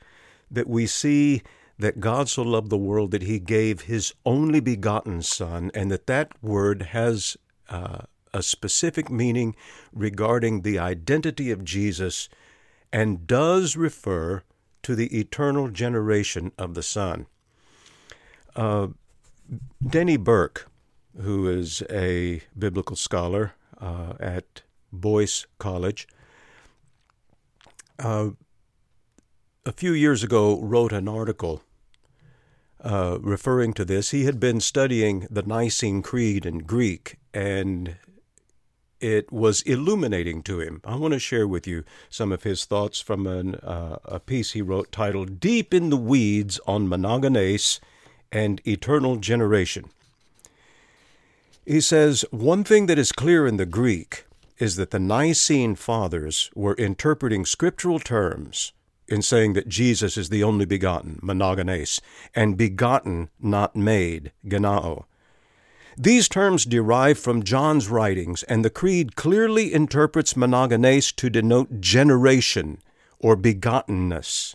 that 0.50 0.68
we 0.68 0.86
see 0.86 1.42
that 1.80 2.00
God 2.00 2.28
so 2.28 2.42
loved 2.42 2.70
the 2.70 2.76
world 2.76 3.10
that 3.10 3.22
he 3.22 3.38
gave 3.38 3.82
his 3.82 4.12
only 4.24 4.60
begotten 4.60 5.22
Son, 5.22 5.70
and 5.74 5.90
that 5.90 6.06
that 6.06 6.32
word 6.42 6.82
has 6.82 7.36
uh, 7.68 8.00
a 8.32 8.42
specific 8.42 9.10
meaning 9.10 9.56
regarding 9.92 10.60
the 10.60 10.78
identity 10.78 11.50
of 11.50 11.64
Jesus 11.64 12.28
and 12.92 13.26
does 13.26 13.76
refer 13.76 14.42
to 14.82 14.94
the 14.94 15.18
eternal 15.18 15.68
generation 15.68 16.52
of 16.58 16.74
the 16.74 16.82
Son. 16.82 17.26
Uh, 18.54 18.88
Denny 19.86 20.16
Burk, 20.16 20.70
who 21.20 21.48
is 21.48 21.82
a 21.90 22.42
biblical 22.58 22.96
scholar 22.96 23.54
uh, 23.80 24.14
at 24.20 24.62
Boyce 24.92 25.46
College, 25.58 26.06
uh, 27.98 28.30
a 29.66 29.72
few 29.72 29.92
years 29.92 30.22
ago 30.22 30.60
wrote 30.60 30.92
an 30.92 31.08
article 31.08 31.62
uh, 32.82 33.18
referring 33.20 33.72
to 33.74 33.84
this. 33.84 34.10
He 34.10 34.24
had 34.24 34.40
been 34.40 34.60
studying 34.60 35.26
the 35.30 35.42
Nicene 35.42 36.02
Creed 36.02 36.46
in 36.46 36.58
Greek, 36.58 37.18
and 37.34 37.96
it 39.00 39.32
was 39.32 39.62
illuminating 39.62 40.42
to 40.44 40.60
him. 40.60 40.80
I 40.84 40.96
want 40.96 41.12
to 41.12 41.18
share 41.18 41.48
with 41.48 41.66
you 41.66 41.84
some 42.08 42.32
of 42.32 42.42
his 42.42 42.64
thoughts 42.64 43.00
from 43.00 43.26
an, 43.26 43.54
uh, 43.56 43.98
a 44.04 44.20
piece 44.20 44.52
he 44.52 44.62
wrote 44.62 44.92
titled 44.92 45.40
Deep 45.40 45.72
in 45.72 45.90
the 45.90 45.96
Weeds 45.96 46.60
on 46.66 46.88
Monogenes 46.88 47.80
and 48.30 48.60
Eternal 48.66 49.16
Generation. 49.16 49.86
He 51.64 51.80
says, 51.80 52.24
One 52.30 52.64
thing 52.64 52.86
that 52.86 52.98
is 52.98 53.12
clear 53.12 53.46
in 53.46 53.56
the 53.56 53.66
Greek 53.66 54.26
is 54.58 54.76
that 54.76 54.90
the 54.90 54.98
Nicene 54.98 55.74
Fathers 55.74 56.50
were 56.54 56.74
interpreting 56.74 57.46
scriptural 57.46 57.98
terms 57.98 58.72
in 59.10 59.22
saying 59.22 59.54
that 59.54 59.68
Jesus 59.68 60.16
is 60.16 60.28
the 60.28 60.44
only 60.44 60.64
begotten, 60.64 61.18
monogenes, 61.22 62.00
and 62.34 62.56
begotten, 62.56 63.28
not 63.40 63.74
made, 63.74 64.32
genao. 64.46 65.04
These 65.98 66.28
terms 66.28 66.64
derive 66.64 67.18
from 67.18 67.42
John's 67.42 67.88
writings, 67.88 68.42
and 68.44 68.64
the 68.64 68.70
Creed 68.70 69.16
clearly 69.16 69.74
interprets 69.74 70.34
monogenes 70.34 71.14
to 71.16 71.28
denote 71.28 71.80
generation 71.80 72.78
or 73.18 73.36
begottenness. 73.36 74.54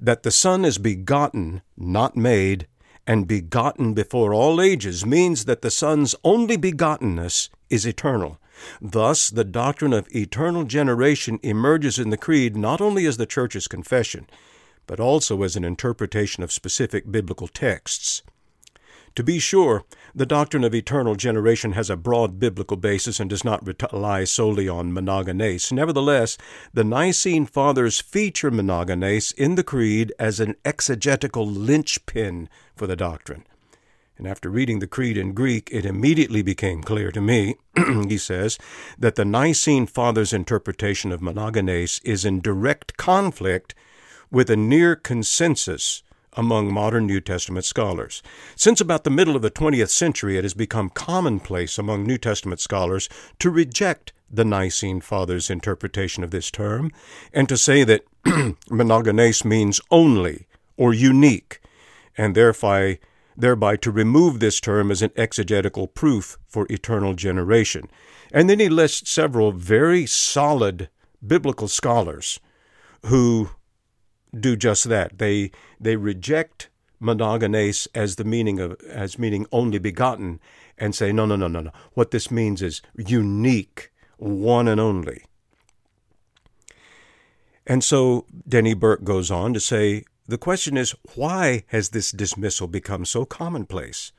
That 0.00 0.22
the 0.22 0.30
Son 0.30 0.64
is 0.64 0.78
begotten, 0.78 1.62
not 1.76 2.16
made, 2.16 2.66
and 3.06 3.28
begotten 3.28 3.94
before 3.94 4.34
all 4.34 4.60
ages 4.60 5.06
means 5.06 5.44
that 5.44 5.62
the 5.62 5.70
Son's 5.70 6.14
only 6.24 6.56
begottenness 6.58 7.50
is 7.70 7.86
eternal, 7.86 8.40
Thus, 8.80 9.30
the 9.30 9.44
doctrine 9.44 9.92
of 9.92 10.08
eternal 10.14 10.64
generation 10.64 11.38
emerges 11.42 11.98
in 11.98 12.10
the 12.10 12.16
Creed 12.16 12.56
not 12.56 12.80
only 12.80 13.06
as 13.06 13.16
the 13.16 13.26
Church's 13.26 13.68
confession, 13.68 14.26
but 14.86 15.00
also 15.00 15.42
as 15.42 15.56
an 15.56 15.64
interpretation 15.64 16.42
of 16.42 16.52
specific 16.52 17.10
biblical 17.10 17.48
texts. 17.48 18.22
To 19.16 19.22
be 19.22 19.38
sure, 19.38 19.82
the 20.14 20.26
doctrine 20.26 20.62
of 20.62 20.74
eternal 20.74 21.14
generation 21.14 21.72
has 21.72 21.88
a 21.88 21.96
broad 21.96 22.38
biblical 22.38 22.76
basis 22.76 23.18
and 23.18 23.30
does 23.30 23.44
not 23.44 23.66
rely 23.66 24.24
solely 24.24 24.68
on 24.68 24.92
monogenes. 24.92 25.72
Nevertheless, 25.72 26.36
the 26.74 26.84
Nicene 26.84 27.46
Fathers 27.46 27.98
feature 27.98 28.50
monogenes 28.50 29.32
in 29.34 29.54
the 29.54 29.64
Creed 29.64 30.12
as 30.18 30.38
an 30.38 30.54
exegetical 30.66 31.46
linchpin 31.46 32.50
for 32.76 32.86
the 32.86 32.96
doctrine. 32.96 33.44
And 34.18 34.26
after 34.26 34.48
reading 34.48 34.78
the 34.78 34.86
Creed 34.86 35.18
in 35.18 35.32
Greek, 35.32 35.68
it 35.70 35.84
immediately 35.84 36.42
became 36.42 36.82
clear 36.82 37.12
to 37.12 37.20
me, 37.20 37.56
he 38.08 38.16
says, 38.16 38.58
that 38.98 39.16
the 39.16 39.24
Nicene 39.24 39.86
Fathers' 39.86 40.32
interpretation 40.32 41.12
of 41.12 41.20
monogenes 41.20 42.00
is 42.04 42.24
in 42.24 42.40
direct 42.40 42.96
conflict 42.96 43.74
with 44.30 44.48
a 44.50 44.56
near 44.56 44.96
consensus 44.96 46.02
among 46.32 46.72
modern 46.72 47.06
New 47.06 47.20
Testament 47.20 47.64
scholars. 47.64 48.22
Since 48.54 48.80
about 48.80 49.04
the 49.04 49.10
middle 49.10 49.36
of 49.36 49.42
the 49.42 49.50
20th 49.50 49.90
century, 49.90 50.36
it 50.36 50.44
has 50.44 50.54
become 50.54 50.90
commonplace 50.90 51.78
among 51.78 52.04
New 52.04 52.18
Testament 52.18 52.60
scholars 52.60 53.08
to 53.38 53.50
reject 53.50 54.12
the 54.30 54.44
Nicene 54.44 55.00
Fathers' 55.00 55.50
interpretation 55.50 56.22
of 56.22 56.30
this 56.30 56.50
term 56.50 56.90
and 57.32 57.48
to 57.48 57.56
say 57.56 57.84
that 57.84 58.04
monogenes 58.24 59.44
means 59.44 59.80
only 59.90 60.46
or 60.76 60.92
unique, 60.92 61.60
and 62.18 62.34
thereby, 62.34 62.98
thereby 63.36 63.76
to 63.76 63.90
remove 63.90 64.40
this 64.40 64.60
term 64.60 64.90
as 64.90 65.02
an 65.02 65.10
exegetical 65.16 65.86
proof 65.86 66.38
for 66.46 66.66
eternal 66.70 67.14
generation. 67.14 67.88
And 68.32 68.48
then 68.48 68.60
he 68.60 68.68
lists 68.68 69.10
several 69.10 69.52
very 69.52 70.06
solid 70.06 70.88
biblical 71.24 71.68
scholars 71.68 72.40
who 73.06 73.50
do 74.38 74.56
just 74.56 74.84
that. 74.84 75.18
They 75.18 75.50
they 75.80 75.96
reject 75.96 76.68
monogenes 77.00 77.86
as 77.94 78.16
the 78.16 78.24
meaning 78.24 78.58
of 78.58 78.80
as 78.88 79.18
meaning 79.18 79.46
only 79.52 79.78
begotten 79.78 80.40
and 80.78 80.94
say 80.94 81.12
no 81.12 81.26
no 81.26 81.36
no 81.36 81.48
no 81.48 81.60
no. 81.60 81.70
What 81.94 82.10
this 82.10 82.30
means 82.30 82.62
is 82.62 82.82
unique, 82.96 83.92
one 84.16 84.68
and 84.68 84.80
only. 84.80 85.22
And 87.66 87.82
so 87.82 88.26
Denny 88.48 88.74
Burk 88.74 89.02
goes 89.04 89.30
on 89.30 89.52
to 89.54 89.60
say 89.60 90.04
the 90.28 90.38
question 90.38 90.76
is 90.76 90.94
why 91.14 91.64
has 91.68 91.90
this 91.90 92.10
dismissal 92.10 92.66
become 92.66 93.04
so 93.04 93.24
commonplace? 93.24 94.12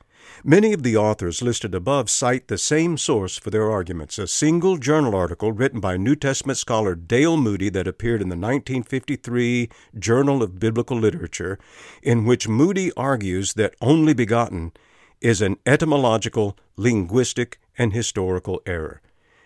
Many 0.44 0.72
of 0.72 0.82
the 0.82 0.96
authors 0.96 1.42
listed 1.42 1.74
above 1.74 2.10
cite 2.10 2.48
the 2.48 2.58
same 2.58 2.96
source 2.96 3.38
for 3.38 3.50
their 3.50 3.70
arguments, 3.70 4.18
a 4.18 4.26
single 4.26 4.76
journal 4.76 5.14
article 5.14 5.52
written 5.52 5.80
by 5.80 5.96
New 5.96 6.16
Testament 6.16 6.58
scholar 6.58 6.94
Dale 6.94 7.36
Moody 7.36 7.68
that 7.70 7.86
appeared 7.86 8.20
in 8.22 8.28
the 8.28 8.36
1953 8.36 9.68
Journal 9.98 10.42
of 10.42 10.58
Biblical 10.58 10.98
Literature, 10.98 11.58
in 12.02 12.24
which 12.24 12.48
Moody 12.48 12.92
argues 12.92 13.54
that 13.54 13.74
only 13.80 14.14
begotten 14.14 14.72
is 15.20 15.40
an 15.40 15.56
etymological, 15.66 16.56
linguistic, 16.76 17.58
and 17.76 17.92
historical 17.92 18.62
error. 18.66 19.00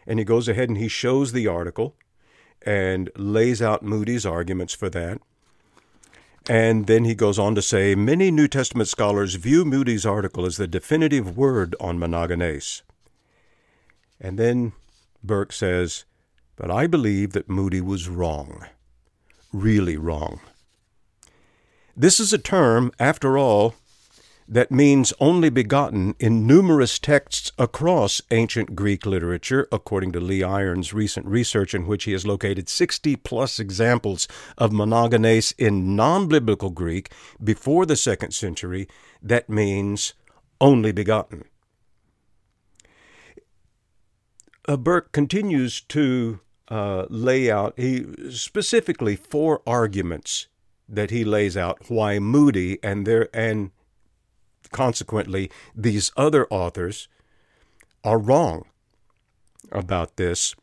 And 0.07 0.19
he 0.19 0.25
goes 0.25 0.49
ahead 0.49 0.69
and 0.69 0.79
he 0.79 0.89
shows 0.89 1.33
the 1.33 1.47
article 1.47 1.97
and 2.63 3.11
lays 3.17 3.63
out 3.63 3.83
Moody's 3.83 4.27
arguments 4.27 4.75
for 4.75 4.91
that. 4.91 5.21
And 6.49 6.87
then 6.87 7.05
he 7.05 7.15
goes 7.15 7.39
on 7.39 7.55
to 7.55 7.63
say 7.63 7.95
many 7.95 8.31
New 8.31 8.49
Testament 8.49 8.89
scholars 8.89 9.37
view 9.37 9.65
Moody's 9.65 10.05
article 10.05 10.45
as 10.45 10.57
the 10.57 10.67
definitive 10.67 11.37
word 11.37 11.77
on 11.79 11.99
monogenes. 11.99 12.83
And 14.21 14.39
then 14.39 14.73
Burk 15.23 15.53
says, 15.53 16.05
But 16.57 16.71
I 16.71 16.87
believe 16.87 17.33
that 17.33 17.49
Moody 17.49 17.81
was 17.81 18.09
wrong, 18.09 18.67
really 19.53 19.97
wrong. 19.97 20.41
This 21.97 22.19
is 22.19 22.33
a 22.33 22.39
term, 22.39 22.91
after 22.99 23.39
all, 23.39 23.75
that 24.49 24.71
means 24.71 25.13
only 25.21 25.51
begotten 25.51 26.15
in 26.19 26.47
numerous 26.47 26.99
texts 26.99 27.53
across 27.59 28.21
ancient 28.31 28.75
Greek 28.75 29.07
literature, 29.07 29.69
according 29.71 30.13
to 30.13 30.21
Lee 30.21 30.43
Irons' 30.43 30.93
recent 30.93 31.27
research, 31.27 31.75
in 31.75 31.87
which 31.87 32.05
he 32.05 32.13
has 32.13 32.27
located 32.27 32.69
60 32.69 33.17
plus 33.17 33.59
examples 33.59 34.29
of 34.59 34.71
monogenes 34.71 35.55
in 35.59 35.95
non 35.97 36.29
biblical 36.29 36.71
Greek 36.71 37.13
before 37.43 37.87
the 37.87 37.97
second 37.97 38.33
century, 38.33 38.89
that 39.23 39.49
means 39.49 40.15
only 40.61 40.93
begotten. 40.93 41.45
Uh, 44.69 44.77
Burk 44.77 45.13
continues 45.13 45.81
to 45.81 46.41
uh, 46.69 47.07
lay 47.11 47.51
out 47.51 47.75
he 47.77 48.07
specifically 48.31 49.17
four 49.17 49.61
arguments 49.67 50.47
that 50.89 51.11
he 51.11 51.25
lays 51.25 51.57
out 51.57 51.79
why 51.89 52.19
Moody 52.19 52.79
and 52.83 53.07
their 53.07 53.29
and 53.37 53.73
consequently, 54.73 55.51
these 55.75 56.11
other 56.17 56.47
authors 56.51 57.09
are 58.05 58.19
wrong 58.19 58.65
about 59.71 60.17
this. 60.17 60.55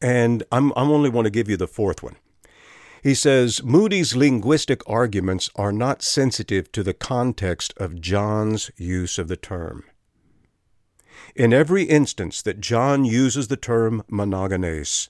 And 0.00 0.42
I'm, 0.52 0.72
I'm 0.76 0.90
only 0.90 1.08
want 1.08 1.26
to 1.26 1.30
give 1.30 1.48
you 1.48 1.56
the 1.56 1.66
fourth 1.66 2.02
one. 2.02 2.16
He 3.02 3.14
says 3.14 3.62
Moody's 3.62 4.16
linguistic 4.16 4.82
arguments 4.88 5.48
are 5.54 5.72
not 5.72 6.02
sensitive 6.02 6.72
to 6.72 6.82
the 6.82 6.94
context 6.94 7.72
of 7.76 8.00
John's 8.00 8.70
use 8.76 9.18
of 9.18 9.28
the 9.28 9.36
term. 9.36 9.84
In 11.34 11.52
every 11.52 11.84
instance 11.84 12.42
that 12.42 12.60
John 12.60 13.04
uses 13.04 13.48
the 13.48 13.56
term 13.56 14.02
monogenes, 14.10 15.08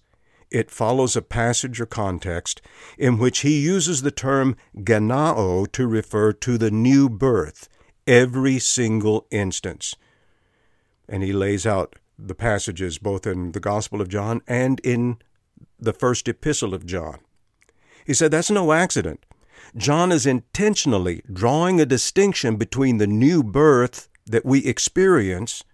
it 0.50 0.70
follows 0.70 1.16
a 1.16 1.22
passage 1.22 1.80
or 1.80 1.86
context 1.86 2.62
in 2.98 3.18
which 3.18 3.40
he 3.40 3.60
uses 3.60 4.02
the 4.02 4.10
term 4.10 4.56
genao 4.76 5.70
to 5.72 5.86
refer 5.86 6.32
to 6.32 6.58
the 6.58 6.70
new 6.70 7.08
birth, 7.08 7.68
every 8.06 8.58
single 8.58 9.26
instance. 9.30 9.94
And 11.08 11.22
he 11.22 11.32
lays 11.32 11.66
out 11.66 11.96
the 12.18 12.34
passages 12.34 12.98
both 12.98 13.26
in 13.26 13.52
the 13.52 13.60
Gospel 13.60 14.00
of 14.00 14.08
John 14.08 14.40
and 14.46 14.80
in 14.80 15.18
the 15.78 15.92
first 15.92 16.28
epistle 16.28 16.74
of 16.74 16.86
John. 16.86 17.18
He 18.06 18.14
said 18.14 18.30
that's 18.30 18.50
no 18.50 18.72
accident. 18.72 19.24
John 19.76 20.12
is 20.12 20.26
intentionally 20.26 21.22
drawing 21.30 21.80
a 21.80 21.86
distinction 21.86 22.56
between 22.56 22.98
the 22.98 23.06
new 23.06 23.42
birth 23.42 24.08
that 24.26 24.44
we 24.44 24.64
experience 24.64 25.64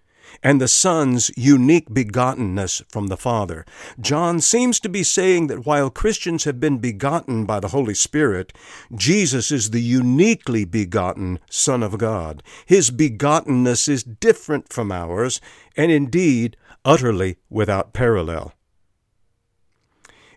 and 0.41 0.59
the 0.59 0.67
Son's 0.67 1.29
unique 1.37 1.89
begottenness 1.89 2.81
from 2.89 3.07
the 3.07 3.17
Father. 3.17 3.65
John 3.99 4.41
seems 4.41 4.79
to 4.79 4.89
be 4.89 5.03
saying 5.03 5.47
that 5.47 5.65
while 5.65 5.89
Christians 5.89 6.45
have 6.45 6.59
been 6.59 6.79
begotten 6.79 7.45
by 7.45 7.59
the 7.59 7.69
Holy 7.69 7.93
Spirit, 7.93 8.53
Jesus 8.95 9.51
is 9.51 9.69
the 9.69 9.81
uniquely 9.81 10.65
begotten 10.65 11.39
Son 11.49 11.83
of 11.83 11.97
God. 11.97 12.41
His 12.65 12.89
begottenness 12.89 13.87
is 13.87 14.03
different 14.03 14.71
from 14.71 14.91
ours, 14.91 15.41
and 15.77 15.91
indeed 15.91 16.57
utterly 16.85 17.37
without 17.49 17.93
parallel. 17.93 18.53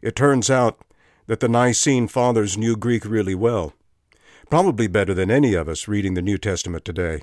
It 0.03 0.15
turns 0.15 0.51
out 0.51 0.81
that 1.27 1.41
the 1.41 1.49
Nicene 1.49 2.07
Fathers 2.07 2.57
knew 2.57 2.77
Greek 2.77 3.05
really 3.05 3.35
well, 3.35 3.73
probably 4.49 4.87
better 4.87 5.13
than 5.15 5.31
any 5.31 5.55
of 5.55 5.69
us 5.69 5.89
reading 5.89 6.15
the 6.15 6.23
New 6.23 6.39
Testament 6.39 6.85
today. 6.85 7.23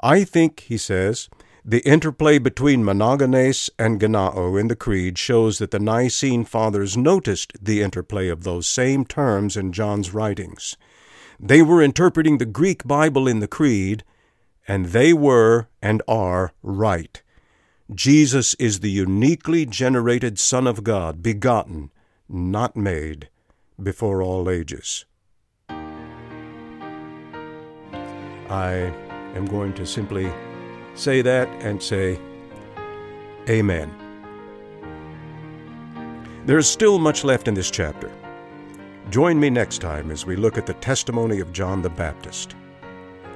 I 0.00 0.24
think, 0.24 0.60
he 0.60 0.78
says, 0.78 1.28
the 1.66 1.80
interplay 1.88 2.38
between 2.38 2.84
monogenes 2.84 3.70
and 3.78 3.98
genao 3.98 4.60
in 4.60 4.68
the 4.68 4.76
Creed 4.76 5.16
shows 5.16 5.56
that 5.58 5.70
the 5.70 5.78
Nicene 5.78 6.44
Fathers 6.44 6.94
noticed 6.94 7.54
the 7.58 7.80
interplay 7.80 8.28
of 8.28 8.44
those 8.44 8.66
same 8.66 9.06
terms 9.06 9.56
in 9.56 9.72
John's 9.72 10.12
writings. 10.12 10.76
They 11.40 11.62
were 11.62 11.82
interpreting 11.82 12.36
the 12.36 12.44
Greek 12.44 12.84
Bible 12.84 13.26
in 13.26 13.40
the 13.40 13.48
Creed, 13.48 14.04
and 14.68 14.86
they 14.86 15.14
were 15.14 15.68
and 15.80 16.02
are 16.06 16.52
right. 16.62 17.22
Jesus 17.94 18.52
is 18.54 18.80
the 18.80 18.90
uniquely 18.90 19.64
generated 19.64 20.38
Son 20.38 20.66
of 20.66 20.84
God, 20.84 21.22
begotten, 21.22 21.90
not 22.28 22.76
made, 22.76 23.30
before 23.82 24.22
all 24.22 24.50
ages. 24.50 25.06
I 28.50 28.92
am 29.34 29.46
going 29.46 29.72
to 29.74 29.86
simply 29.86 30.30
say 30.94 31.22
that 31.22 31.48
and 31.62 31.82
say, 31.82 32.18
Amen. 33.48 33.92
There 36.46 36.58
is 36.58 36.68
still 36.68 36.98
much 36.98 37.24
left 37.24 37.48
in 37.48 37.54
this 37.54 37.70
chapter. 37.70 38.10
Join 39.10 39.38
me 39.38 39.50
next 39.50 39.78
time 39.78 40.10
as 40.10 40.24
we 40.24 40.36
look 40.36 40.56
at 40.56 40.66
the 40.66 40.74
testimony 40.74 41.40
of 41.40 41.52
John 41.52 41.82
the 41.82 41.90
Baptist. 41.90 42.54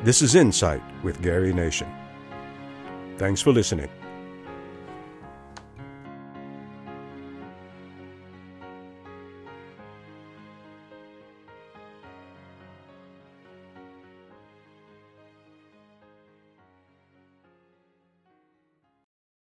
This 0.02 0.22
is 0.22 0.34
Insight 0.34 0.82
with 1.02 1.20
Gary 1.22 1.52
Nation. 1.52 1.88
Thanks 3.18 3.42
for 3.42 3.52
listening. 3.52 3.88